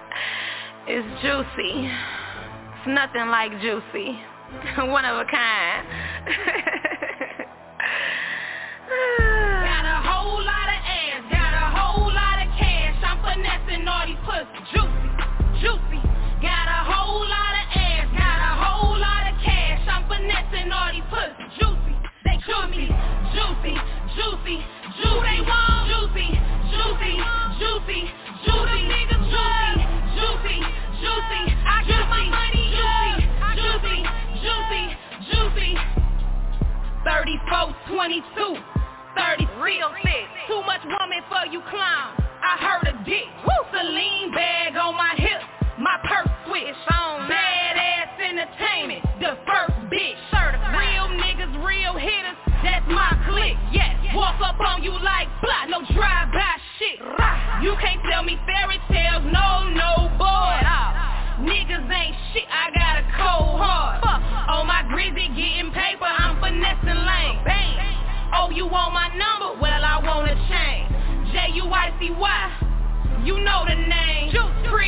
[0.87, 1.87] it's juicy.
[1.87, 4.19] It's nothing like juicy.
[4.77, 5.85] One of a kind.
[9.67, 12.95] got a whole lot of ass, got a whole lot of cash.
[13.03, 14.47] I'm finessing all these pussy.
[14.71, 15.11] Juicy,
[15.59, 15.99] juicy.
[16.39, 19.83] Got a whole lot of ass, got a whole lot of cash.
[19.91, 21.35] I'm finessing all these pussy.
[21.59, 22.87] Juicy, they juicy,
[23.35, 23.75] juicy,
[24.15, 24.63] juicy,
[25.03, 25.19] juicy.
[25.19, 26.31] They want juicy,
[26.71, 27.11] juicy,
[27.59, 28.07] juicy,
[28.47, 29.83] juicy, juicy,
[30.15, 30.63] juicy,
[31.03, 31.43] juicy.
[31.67, 32.54] I got my money,
[37.05, 38.57] 34, 22,
[39.13, 40.25] 30, real thick.
[40.49, 42.17] Too much woman for you clown.
[42.41, 43.29] I heard a dick.
[43.45, 43.61] Woo!
[43.69, 45.41] Celine bag on my hip.
[45.77, 47.29] My purse switch on.
[47.29, 49.05] Badass entertainment.
[49.21, 50.17] The first bitch.
[50.33, 50.73] Certified.
[50.73, 52.37] Real niggas, real hitters.
[52.65, 53.57] That's my clique.
[53.71, 53.93] Yes.
[54.15, 55.69] Walk up on you like blah.
[55.69, 56.99] No drive-by shit.
[57.61, 59.23] You can't tell me fairy tales.
[59.29, 60.57] No, no, boy.
[61.39, 62.47] Niggas ain't shit.
[62.47, 63.99] I got a cold heart.
[63.99, 64.21] Fuck.
[64.55, 66.05] On my grizzy getting paper.
[66.05, 67.43] I'm finessing lane.
[67.43, 67.75] Bang.
[68.33, 69.59] Oh, you want my number?
[69.59, 70.87] Well, I want a chain.
[71.33, 73.23] J-U-I-C-Y.
[73.25, 74.31] You know the name.
[74.69, 74.84] Pretty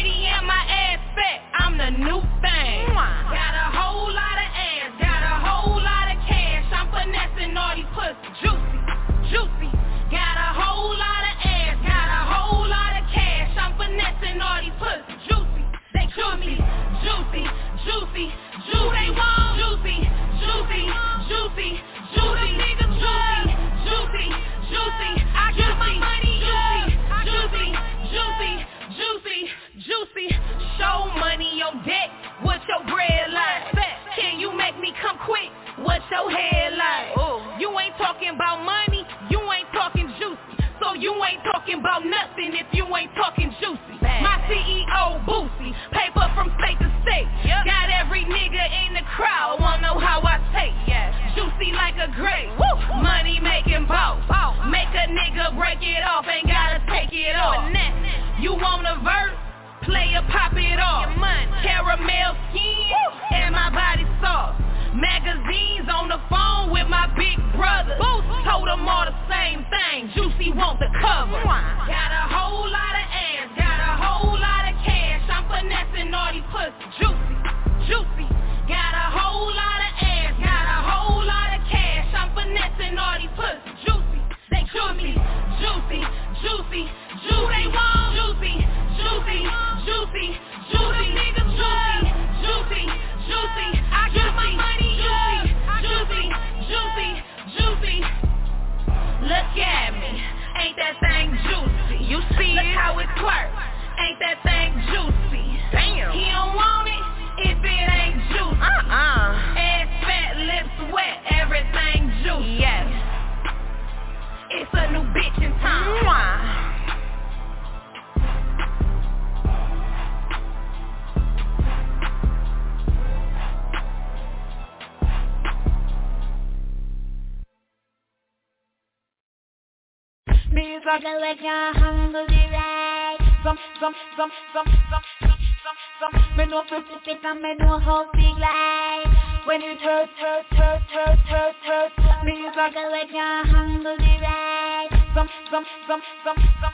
[137.07, 138.99] Think I made no whole big lie
[139.45, 143.81] When you turn, turn, turn, turn, turn, turn Me you got to let your hand
[143.81, 146.73] go the right From, from, from, from, from,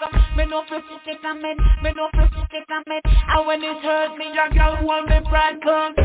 [0.00, 3.62] from me no pussy take a man, me no pussy take a man And when
[3.62, 5.95] it hurt me, your girl want me bright come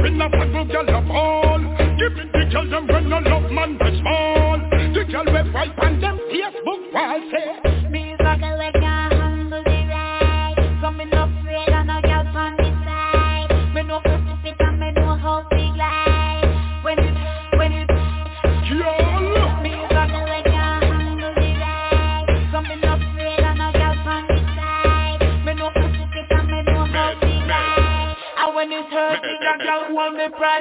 [0.00, 0.89] In the fat group, girl,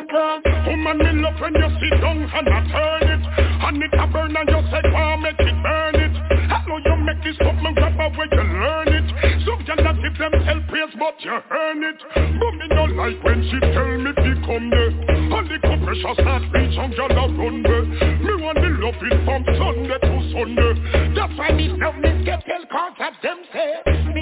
[0.07, 3.23] cause Woman in love when you sit down and I turn it.
[3.59, 6.15] And it a burn and you say, why make it burn it?
[6.49, 9.07] How you make this stop me grab away you learn it.
[9.45, 11.99] Some can not give themselves praise but you earn it.
[12.13, 14.93] But me no like when she tell me become there.
[14.93, 17.85] A little pressure start reach on girl a run there.
[18.21, 20.73] Me want the love it from Sunday to Sunday.
[21.15, 24.18] That's why me tell me get tell cause of them say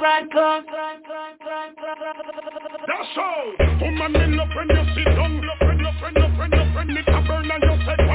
[0.00, 0.30] That's
[3.18, 3.52] all.
[3.80, 8.07] Woman, in up you sit down, up when your up when you, up when you,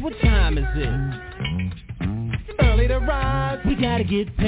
[0.00, 0.90] what time is it?
[2.60, 4.45] Early to rise, we gotta get paid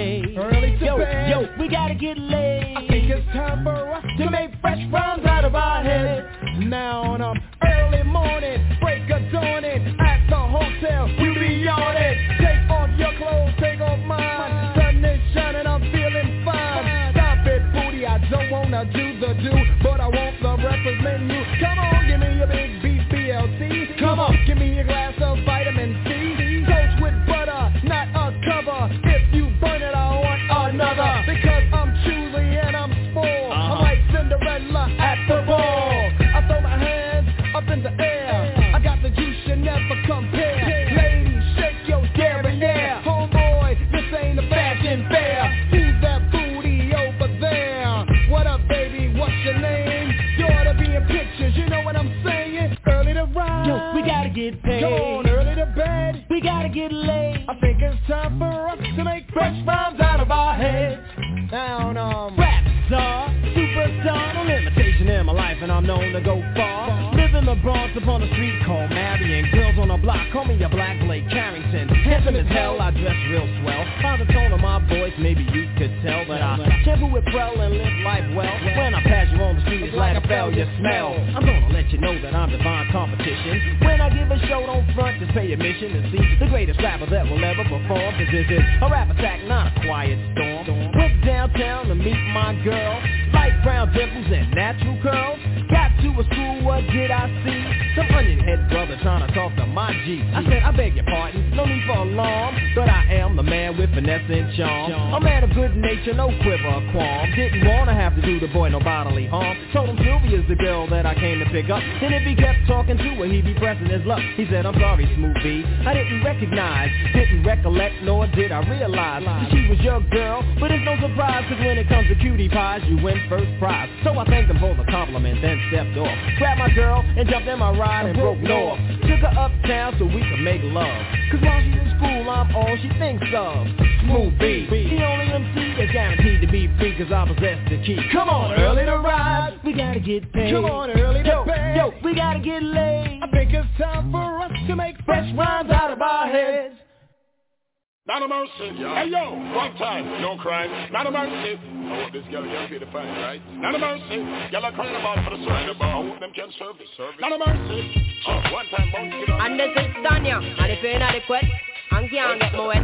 [148.09, 148.73] Not a mercy.
[148.73, 150.73] Hey yo, one time, no crime.
[150.91, 151.61] Not a mercy.
[151.61, 153.43] I hope this girl can pay the fine, right?
[153.53, 154.25] Not a mercy.
[154.49, 155.77] Y'all are crying about for the service.
[155.77, 156.89] I hope them can service.
[156.97, 157.21] service.
[157.21, 157.85] Not a mercy.
[158.25, 159.45] Uh, one time, bounce it up.
[159.45, 161.45] And this is Tanya, and if you're inadequate,
[161.93, 162.81] and can't get me wet,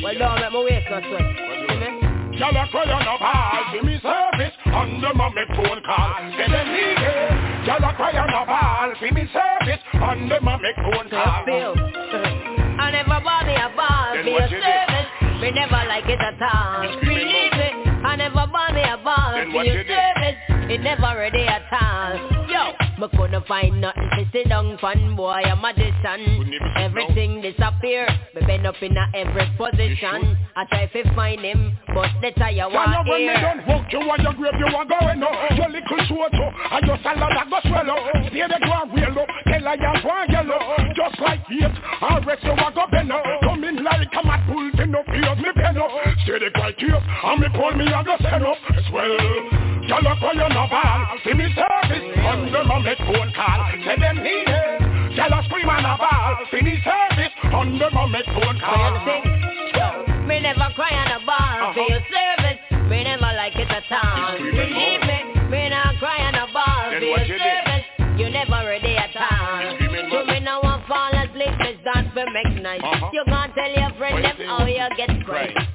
[0.00, 1.28] well don't make me waste no sweat.
[2.40, 4.56] Y'all are crying about give me service.
[4.72, 6.16] Under my phone call.
[6.32, 7.68] Say them need it.
[7.68, 9.84] Y'all are crying about give me service.
[10.00, 12.01] Under my phone call.
[14.32, 14.88] Ball Then for you did?
[14.88, 15.42] service.
[15.42, 17.00] Me never like it at all.
[17.00, 19.98] Believe me, I never bought me a ball Then for what your you did?
[19.98, 20.40] service.
[20.70, 22.31] It never ready at all.
[23.02, 24.10] Yo, me couldn't find nothing.
[24.16, 26.52] To sit down fun boy, am a magician.
[26.76, 28.06] Everything disappear.
[28.34, 30.36] Me bend up in a every position.
[30.54, 33.92] I try to find him, but the tire Tell want you when they don't walk
[33.92, 35.34] you and your grave you are going up.
[35.56, 37.98] Your little short up and your salad a go swallow
[38.28, 40.60] Stay the ground real up, tell I you want yellow.
[40.94, 43.24] Just like it, I rest you a go bend up.
[43.42, 45.90] Come in like a mad bull, to no fears me pen up.
[46.22, 48.56] Stay the quiet here, and me pull me a go send up.
[48.88, 49.16] Swell,
[49.88, 50.64] y'all a call you no
[51.24, 55.68] See me service, under my make phone call Say them need it Y'all a scream
[55.68, 59.42] and a ball See me service, under my make phone call
[60.32, 62.88] me never cry on a bar for your service.
[62.88, 64.38] Me never like it at all.
[64.38, 65.18] Believe me,
[65.50, 67.42] me not cry on a bar Then for your you did?
[67.42, 67.86] service.
[68.16, 69.76] You never ready at all.
[70.08, 72.80] So me no want fall asleep, me start to make nice.
[72.80, 73.10] Uh-huh.
[73.12, 75.10] You tell your friend them how you get.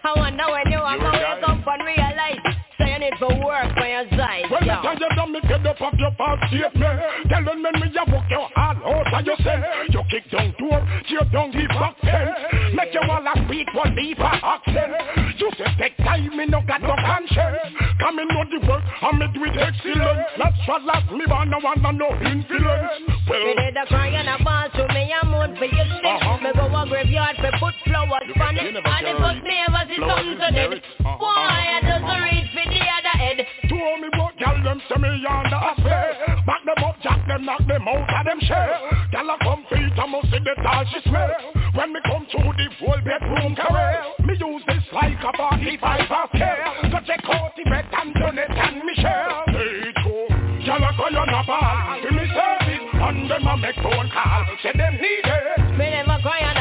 [0.03, 2.43] How I wonder when you to wake up and realize.
[2.77, 4.45] So you need to work for your side.
[4.51, 4.75] When yo.
[4.75, 8.05] you tell you done me get up off your past statement Telling me me you
[8.13, 9.57] walk your hard out and you say
[9.89, 10.77] You kick down door,
[11.09, 12.37] tear down the back fence
[12.77, 14.93] Make you all a speak one deeper accent
[15.41, 17.65] You say take time, me no got no conscience
[17.97, 21.57] Come in know the work, and me do it excellent Natural as me but no
[21.57, 25.57] one no influence Well, Me did a cry and a ball to me a mood
[25.57, 26.37] for stick Uh-huh.
[26.45, 28.69] Me go a graveyard for put flowers on it.
[28.69, 30.71] And never the can first me ever see Flowers something is to dead.
[30.77, 31.17] Uh-huh.
[31.17, 33.37] Boy, I just read for the other head.
[33.69, 36.07] Told me what gal them say me on the affair
[36.45, 38.77] Back them up, jack them, knock them out of them share.
[39.11, 41.33] Gal a come feet, I must see the tall she swear.
[41.73, 46.31] When me come to the full bedroom career Me use this like a 45 of
[46.33, 50.25] care So check out the red and Janet and Michelle Hey, Joe,
[50.65, 54.45] gal a call on a ball Give me service, and them a make phone call.
[54.63, 55.77] Say them need it.
[55.77, 56.56] Me never cry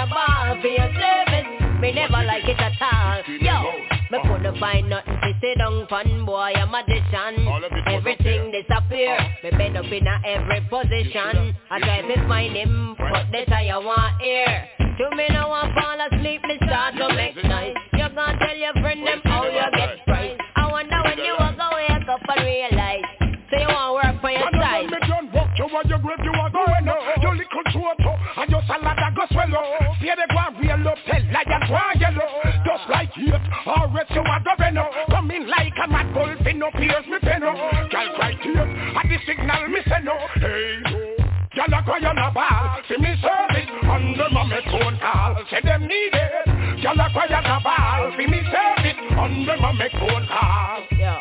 [2.10, 3.22] never like it at all.
[3.40, 3.72] Yo,
[4.10, 7.48] me couldn't find nothing to sit down fun boy, I'm a magician
[7.86, 9.18] Everything disappear.
[9.42, 11.54] Me bend up in a every position.
[11.70, 15.98] I try to find him, but the tire want ear To me no one fall
[15.98, 17.74] asleep, me start to make noise.
[17.94, 21.54] You can't tell your friend them how you get price I wonder when you are
[21.56, 23.06] gonna wake up and realize.
[23.50, 26.22] So you want work for your side when me done walk you and your grave
[26.22, 26.45] you are
[26.88, 27.98] up Your little up
[28.36, 31.58] and your salad a go swell up See the ground real up, tell like a
[31.66, 32.30] ground yellow
[32.64, 36.34] Just like it, or rest you are going up Come in like a mad bull,
[36.44, 37.56] fin up ears me pen up
[37.90, 41.16] Girl right here, at the signal me send up Hey, yo
[41.56, 45.42] Y'all a cry on a ball, see me service under my make phone call.
[45.50, 46.84] Say them need it.
[46.84, 50.84] Y'all a cry on a ball, see me service under my make phone call.
[50.90, 51.16] Yo,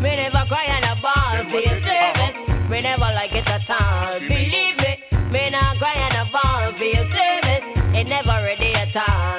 [0.00, 2.70] me never cry on a ball for your service.
[2.70, 4.20] Me never like it at all.
[4.20, 4.75] Believe
[8.96, 9.35] ready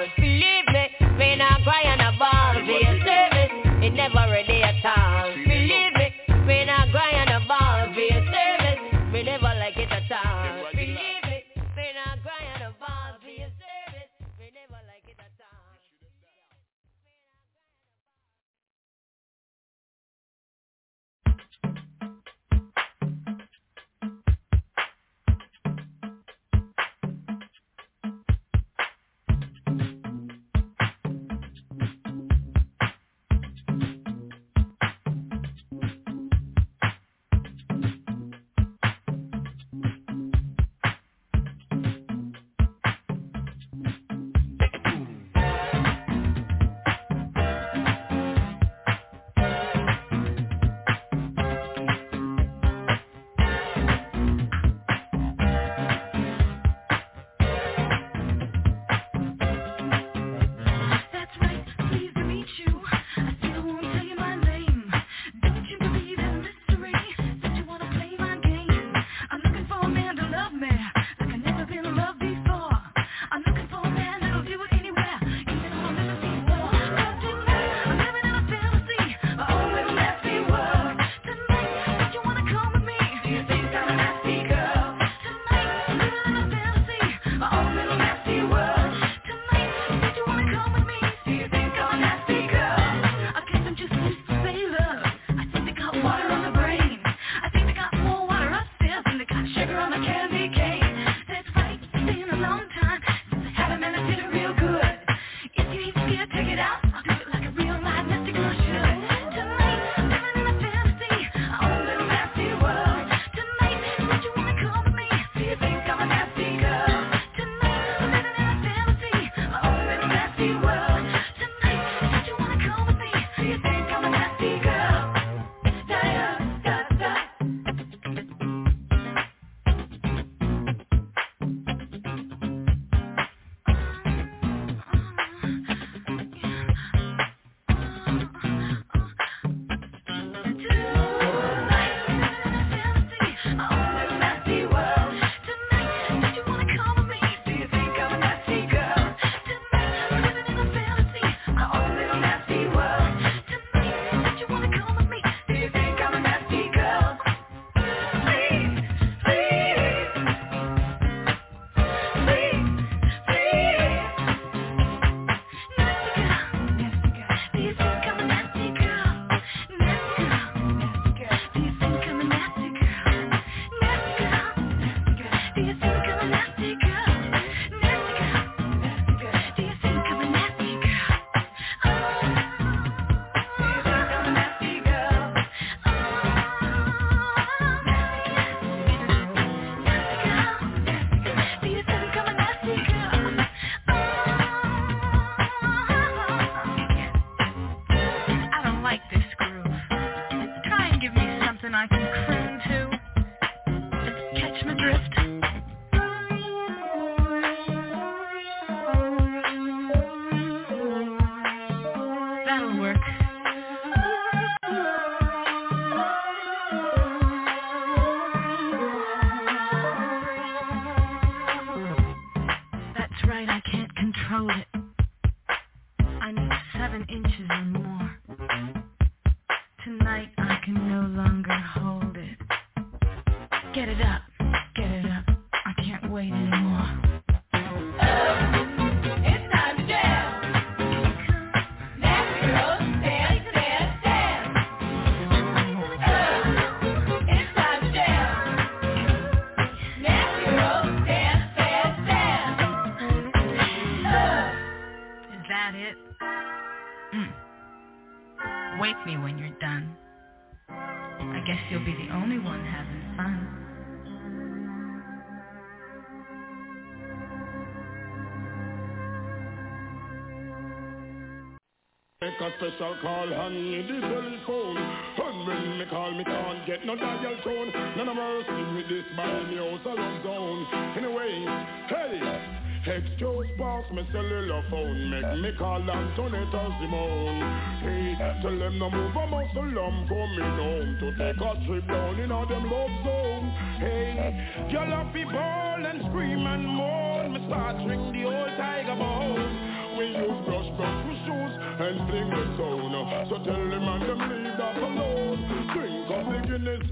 [283.93, 287.41] Me cellular phone Make me call Antoinette or Simone
[287.81, 292.19] Hey, tell them no move a muscle I'm coming home To take a trip down
[292.19, 293.49] in a them love zone.
[293.79, 297.33] Hey, y'all have be ball and scream and moan.
[297.33, 299.97] Me start ring the old tiger bone.
[299.97, 303.27] We use brush brush with shoes and fling the zone.
[303.29, 305.39] So tell them and them leave that alone.
[305.73, 306.83] Drink up the Guinness,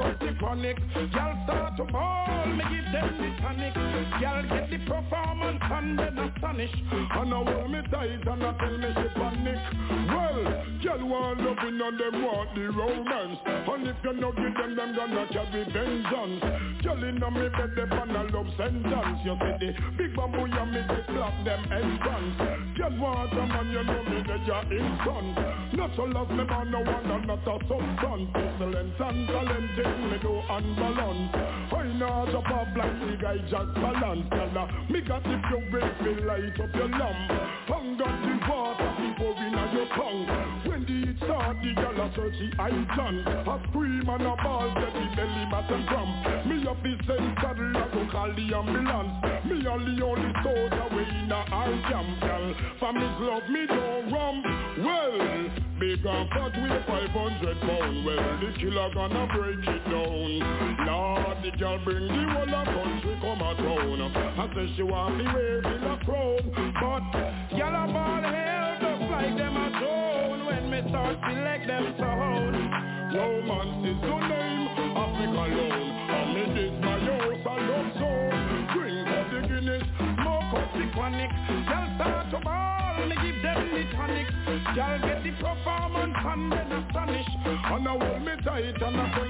[0.00, 0.78] up the chronic.
[1.12, 3.74] Y'all start to ball, me give them the tonic.
[4.20, 6.70] Y'all get the performance and then astonish.
[6.90, 9.58] And I hold me tight and I tell me she panic.
[10.08, 13.38] Well, y'all want loving and them want the romance.
[13.46, 16.44] And if you no give them, them gonna carry vengeance.
[16.84, 19.20] Y'all in me bed, they pan a love sentence.
[19.24, 22.36] You see the big bamboo, you me they slap them entrance.
[22.76, 25.74] Just want a man, you know me, that you're in front.
[25.74, 28.00] Not so love me, man, no one, not a substance.
[28.34, 29.28] Excellent and
[29.84, 31.34] talented, me do unbalance.
[31.72, 34.32] I know the pop like the guy Jack Palance.
[34.32, 37.30] Uh, me got the pure break, me light up your lamp.
[37.68, 40.26] Hung got the water, people in your tongue.
[40.66, 43.28] When the heat start, the girl a search the island.
[43.28, 46.43] A scream and a ball, get the belly button drum.
[46.66, 49.44] Up is send saddle, I go call the ambulance.
[49.44, 52.54] Me only only soldier, we in a our camp girl.
[52.80, 54.40] Families love me, don't rum.
[54.80, 58.06] Well, big and fat with 500 pound.
[58.06, 60.86] Well, the killer gonna break it down.
[60.86, 64.14] Lord, the girl bring the whole of country come a town.
[64.40, 66.40] I say she want me waving a crown.
[66.80, 70.46] But y'all a ball hell just like them a drone.
[70.46, 72.94] When me start select them sound.
[73.14, 74.23] Romance is the
[86.34, 87.26] and then astonish.
[87.44, 89.23] And I hold me tight and I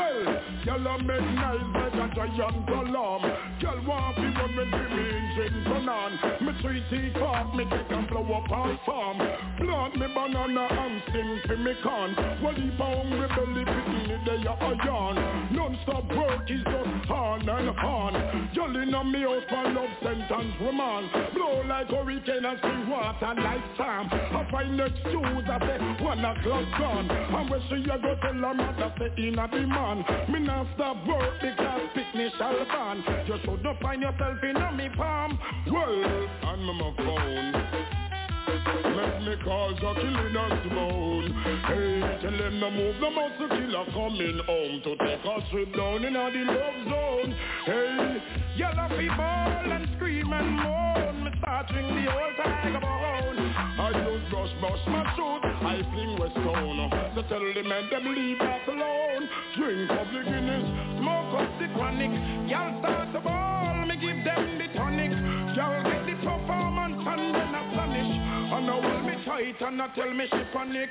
[0.00, 3.22] Well, y'all a make nice like a giant alarm.
[3.60, 6.12] Y'all want me when me dream in gin turn on.
[6.40, 9.18] Me treat it fast, me take and blow up our farm.
[9.58, 12.16] Plant me banana and sing for me con.
[12.42, 15.16] Well, if I hungry belly picking they are a yarn.
[15.52, 18.50] Non-stop work is just on and on.
[18.54, 21.10] Y'all in a me house for love sentence woman.
[21.34, 24.08] Blow like hurricane and spring water like storm.
[24.10, 27.10] I find excuse I say one o'clock gone.
[27.10, 29.89] And when she a go tell her mother say in a demand.
[29.90, 33.02] Me not stop work because picnic shall ban.
[33.26, 35.36] You should not find yourself in a me palm.
[35.66, 37.90] Well, I'm on my phone.
[38.94, 41.32] Let me call the killing us bone
[41.66, 46.04] Hey, tell them to move the muscle killer coming home To take a trip down
[46.04, 48.22] in a the love zone Hey,
[48.56, 53.38] yellow people and scream and moan Me start ring the old tiger bone
[53.78, 55.49] I just brush, brush my suit
[56.32, 59.28] Stone So tell the men them leave us alone.
[59.56, 60.64] Drink up the Guinness,
[60.98, 62.10] smoke up the chronic.
[62.48, 65.10] Y'all start to ball, me give them the tonic.
[65.56, 68.12] Y'all get the performance and then I punish.
[68.52, 70.90] And now hold me tight and I tell me she panic.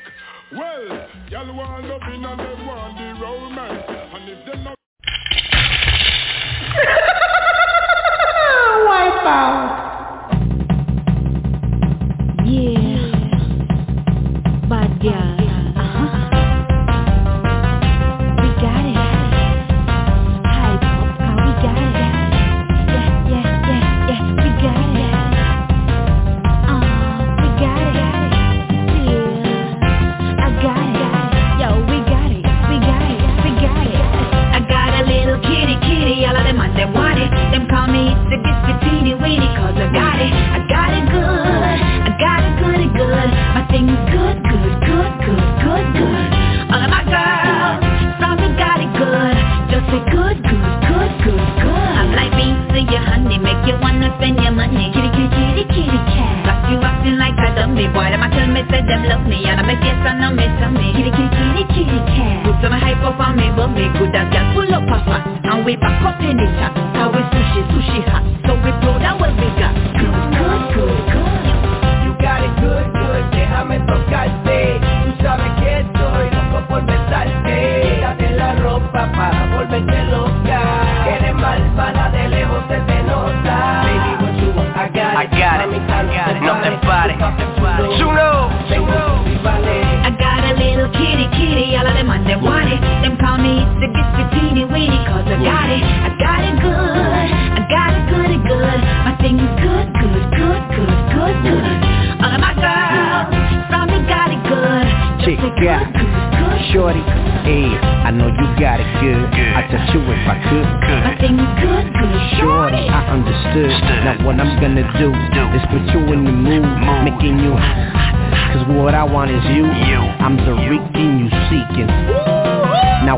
[0.51, 3.83] Well, y'all want loving and they want the romance.
[4.13, 4.75] And if they not
[8.85, 9.88] Wipe out.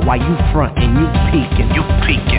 [0.01, 1.69] Now why you frontin', you peeking.
[1.75, 2.30] You peeking.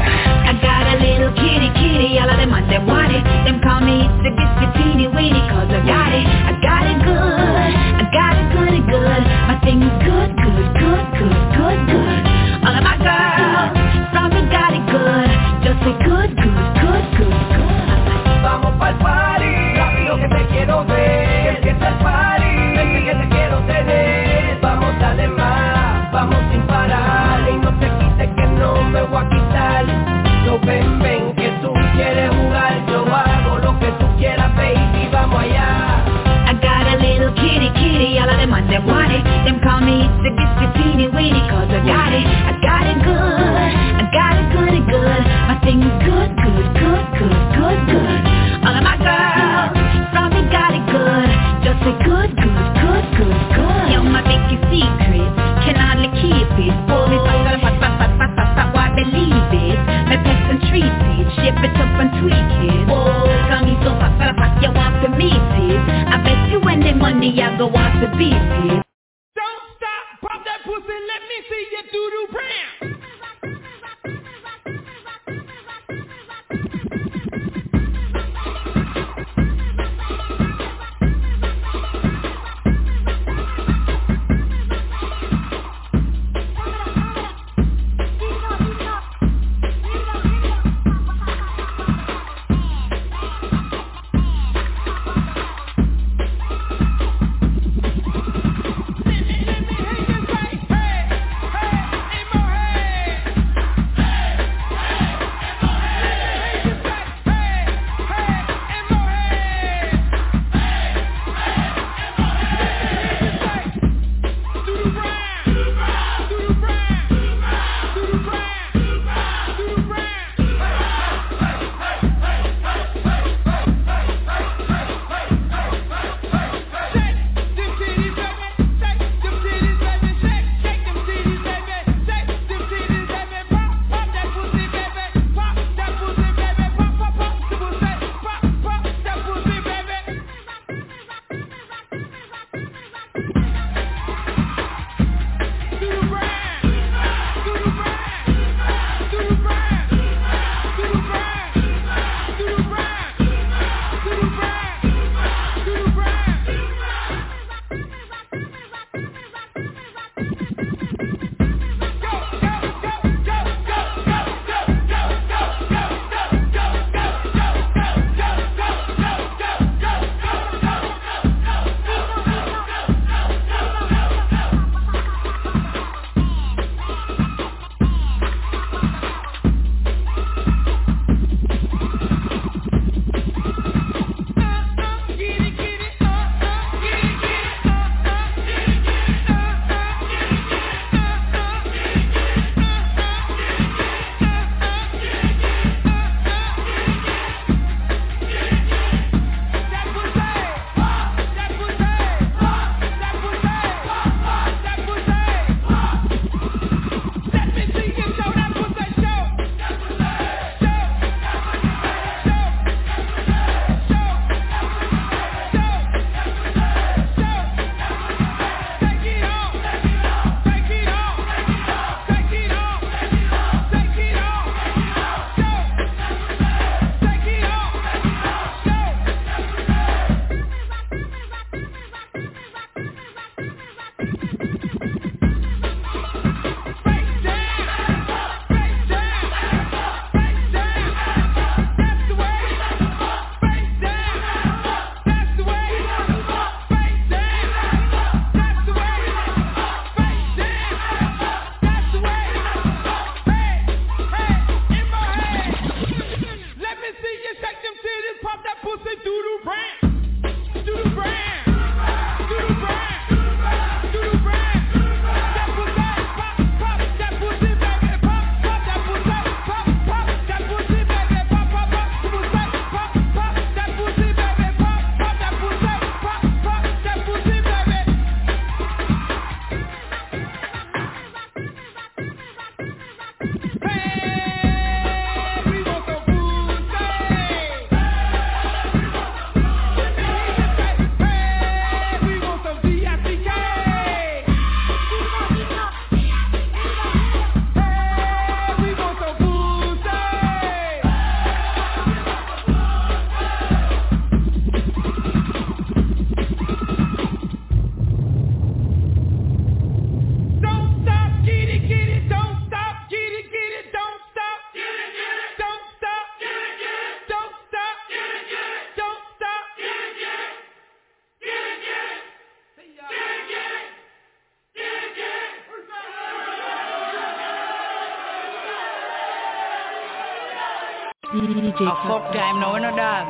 [331.33, 333.09] DJ A fuck time now, you know dog.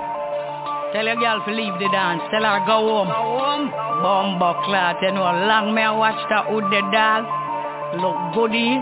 [0.95, 2.23] Tell your girl to leave the dance.
[2.31, 3.09] Tell her go home.
[3.11, 3.67] Go home.
[3.99, 5.27] Bumbo clot, you know.
[5.27, 7.27] Long me I watch that with the dog.
[7.99, 8.79] Look goody.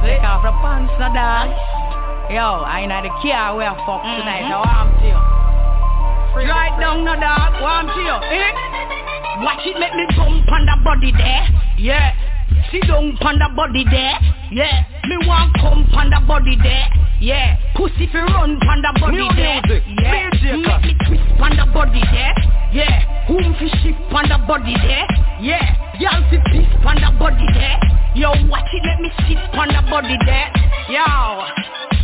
[0.00, 1.52] Take off the pants, no dog.
[2.32, 4.48] Yo, I ain't the car where I fuck tonight.
[4.48, 5.20] Now I'm to you.
[6.48, 7.60] Right down, no dog.
[7.60, 8.16] Warm to you.
[8.16, 9.44] Eh?
[9.44, 11.44] Watch it make me jump on the body there.
[11.76, 12.16] Yeah.
[12.72, 14.16] Sit down on the body there.
[14.48, 14.88] Yeah.
[15.04, 16.95] Me want come on the body there.
[17.20, 17.56] Yeah.
[17.74, 19.60] Pussy fi run on the body New there.
[19.64, 19.82] music.
[20.00, 20.28] Yeah.
[20.42, 22.34] Make me twist on the body there.
[22.72, 23.26] Yeah.
[23.28, 25.06] Whom fi shift on the body there.
[25.40, 25.64] Yeah.
[25.98, 27.80] Y'all fi piss on the body there.
[28.14, 30.48] Yo, watch it let me sit on the body there.
[30.88, 31.04] Yo.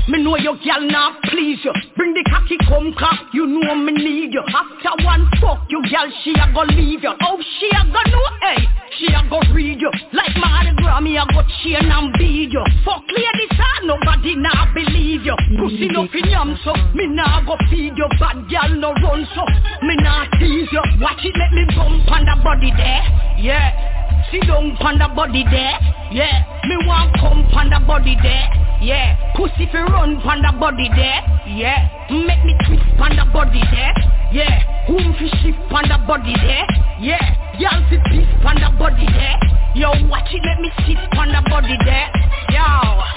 [0.08, 3.92] Me know your gal not please you Bring the cocky come cock, you know me
[3.92, 7.84] need you After one fuck, you gal she a go leave you Oh she a
[7.86, 8.66] go know, hey
[8.98, 9.90] She a go read you.
[10.12, 14.72] Like Mardi Gras, me a go chain and bead you Fuck ladies, ah, nobody nah
[14.74, 15.36] believe you.
[15.56, 18.08] Pussy no fi yam so Me nah go feed you.
[18.20, 19.44] Bad gal no run so
[19.86, 20.82] Me nah tease you.
[21.00, 23.02] Watch it let me bump on the body there.
[23.38, 24.28] Yeah.
[24.30, 25.78] Sit down on the body there.
[26.12, 26.44] Yeah.
[26.68, 31.22] Me want come on the body there yeah, pussy fi run pon the body there.
[31.46, 33.94] Yeah, make me twist pon the body there.
[34.34, 36.66] Yeah, whom fi shift pon the body there.
[36.98, 37.22] Yeah,
[37.62, 39.38] y'all fi piss pon the body there.
[39.78, 42.10] Yo, watch it, let me sit pon the body there.
[42.50, 42.66] Yo,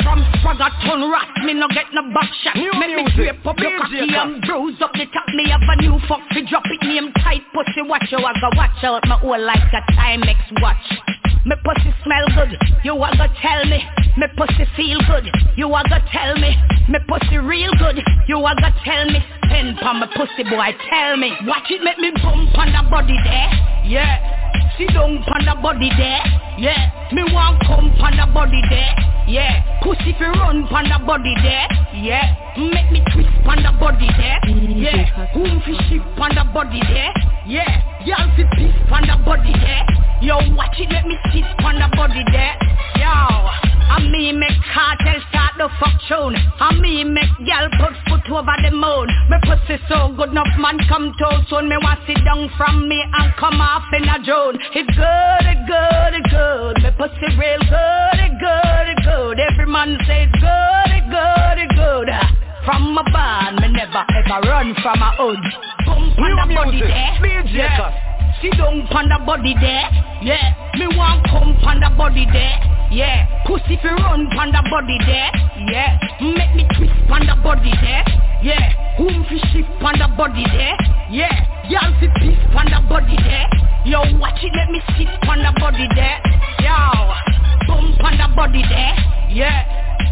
[0.05, 2.55] from swagger turn rat, me no get no back shot.
[2.55, 5.27] New Make me music, scrape up your cocky and bruise up the top.
[5.33, 7.81] Me have a new fuck fi drop it name tight pussy.
[7.81, 11.14] Watch you, I go watch out my whole like a Timex watch.
[11.45, 13.77] Me pussy smell good, you a go tell me.
[14.17, 16.57] Me pussy feel good, you a go tell me.
[16.89, 19.19] Me pussy real good, you a go tell me.
[19.43, 21.31] Pen pon my pussy boy, tell me.
[21.45, 23.51] Watch it make me bump on the body there,
[23.85, 24.17] yeah.
[24.77, 26.19] Sit down pon the body there,
[26.59, 27.09] yeah.
[27.13, 28.95] Me want come pon the body there,
[29.27, 29.79] yeah.
[29.81, 32.35] Pussy fi run pon the body there, yeah.
[32.59, 34.39] Make me twist pon the body there,
[34.75, 35.31] yeah.
[35.33, 37.13] Whom fi shift pon the body there,
[37.47, 38.03] yeah.
[38.05, 39.85] Y'all fi piss pon the body there.
[40.21, 42.55] Yo, watch it, let me sit on the body there.
[42.95, 46.33] Yo, I me make cartel start the fuck tune.
[46.59, 49.11] I me make gal put foot over the moon.
[49.29, 51.67] Me pussy so good enough man come to soon.
[51.67, 54.55] Me want sit down from me and come off in a drone.
[54.73, 56.75] It's good, it good, it good.
[56.83, 59.39] Me pussy real good, it good, it good.
[59.39, 62.09] Every man says good, it good, it good.
[62.65, 65.43] From my band, me never ever run from my hood.
[65.87, 67.13] On the body there.
[67.53, 67.77] Yeah.
[68.57, 69.87] down pon the body there,
[70.21, 70.53] yeah.
[70.75, 72.59] Me want come the body there,
[72.91, 73.43] yeah.
[73.47, 73.89] Pussy fi
[74.35, 75.31] run the body there,
[75.71, 75.97] yeah.
[76.19, 76.93] Make me twist
[77.25, 78.03] the body there,
[78.43, 78.97] yeah.
[78.97, 79.69] Whom fi shift
[79.99, 80.75] the body there,
[81.09, 81.54] yeah.
[81.69, 83.49] Y'all fi piss pon the body there,
[83.85, 84.01] yo.
[84.19, 86.21] Watch it, let me sit pon the body there,
[86.61, 86.77] yo.
[87.67, 88.93] Bump pon the body there,
[89.29, 89.65] yeah.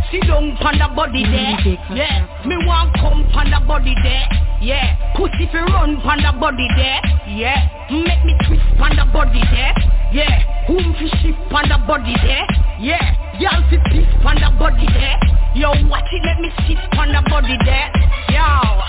[0.10, 1.54] Sit down pon the body there,
[1.94, 2.26] yeah.
[2.46, 4.26] Me want come pon the body there,
[4.62, 4.98] yeah.
[5.16, 7.00] Pussy fi run pon the body there,
[7.30, 7.70] yeah.
[7.92, 9.74] Make me twist pon the body there,
[10.12, 10.66] yeah.
[10.66, 12.48] Whom fi shift pon the body there,
[12.82, 13.38] yeah.
[13.38, 15.22] Y'all fi piss pon the body there,
[15.54, 15.70] yo.
[15.86, 17.94] Watch it, let me sit pon the body there,
[18.34, 18.82] yo.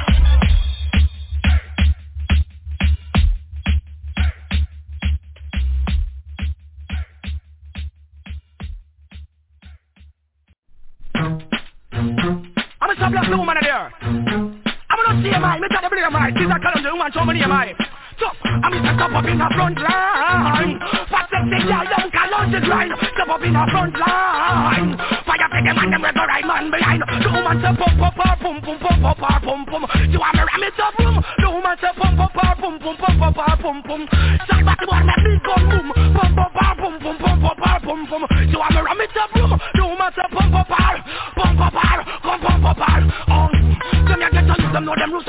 [13.04, 13.92] A black woman there.
[14.00, 17.44] I'm not see my, me tell the blame my, she's a calendar woman, show me
[17.44, 17.76] my.
[18.16, 18.94] So, I'm Mr.
[18.94, 20.78] Step up in the front line.
[21.10, 22.94] Fat sexy girl, don't call on the grind.
[22.94, 24.94] Step up in the front line.
[25.26, 27.02] Fire for them and them with the right man behind.
[27.02, 29.82] The woman say pump up her pum pum pum pum pum pum pum.
[30.08, 31.18] You want me ram it up room?
[31.42, 34.00] The woman say pump up her pum pum pum pum pum pum pum.
[34.46, 35.88] Somebody want me big gun boom.
[36.14, 38.22] Pump up her pum pum pum pum pum pum pum.
[38.46, 39.52] You want me ram it up room?
[39.74, 40.23] The woman say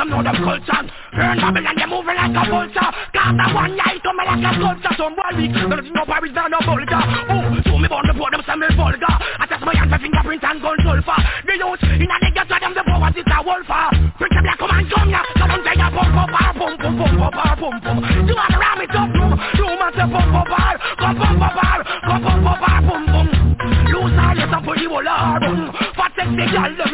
[0.06, 0.82] them know them culture.
[1.14, 2.92] Burn trouble and they moving like a vulture.
[3.14, 4.94] Cause that one guy come like a sculpture.
[4.98, 7.00] Some boy weak, don't know Paris, don't know Volta
[7.34, 10.44] Ooh, so me born report them say me vulgar I test my hand for fingerprint
[10.44, 11.20] and gun sulfur.
[11.46, 13.86] The youth, in a nigga to them the power is a wolfer.
[14.20, 16.80] Bring the black come and come ya Come on, take a pump, pump, pump, pump,
[16.80, 18.35] pump, pump, pump, pump.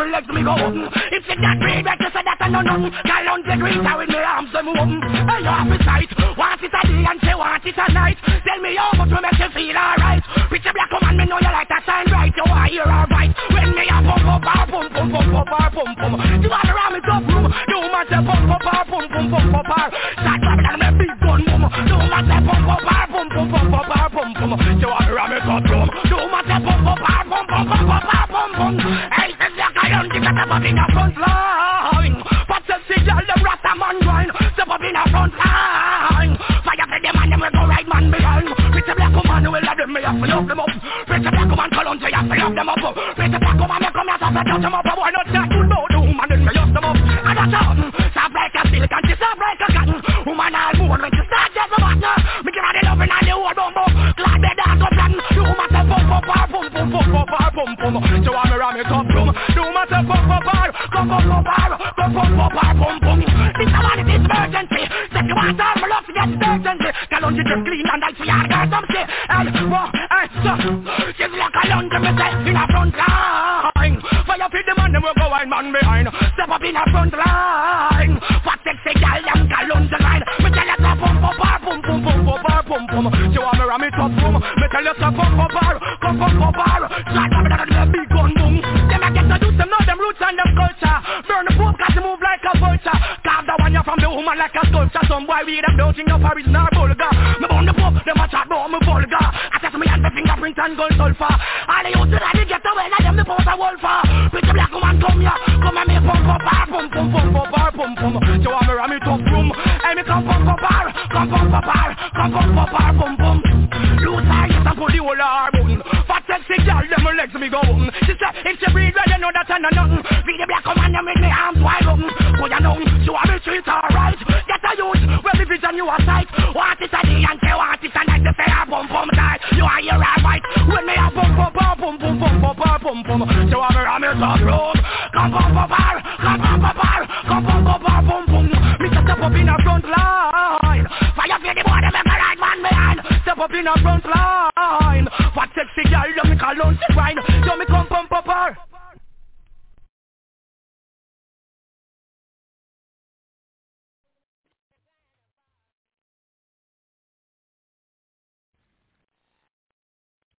[0.06, 0.56] Me legs me go.
[1.11, 2.61] If you got me, better say that I know.
[2.61, 5.02] None Girl on the green, with me arms them open.
[5.02, 8.18] Hey, you appetite Want it a day and say want it a night.
[8.22, 10.23] Tell me how much will make you feel alright.
[10.49, 13.32] Pretty black woman, me know you like that shine bright You want hear alright.
[13.53, 16.40] When me a pump up, ah, pump, pump, pump, pump, ah, pump, pump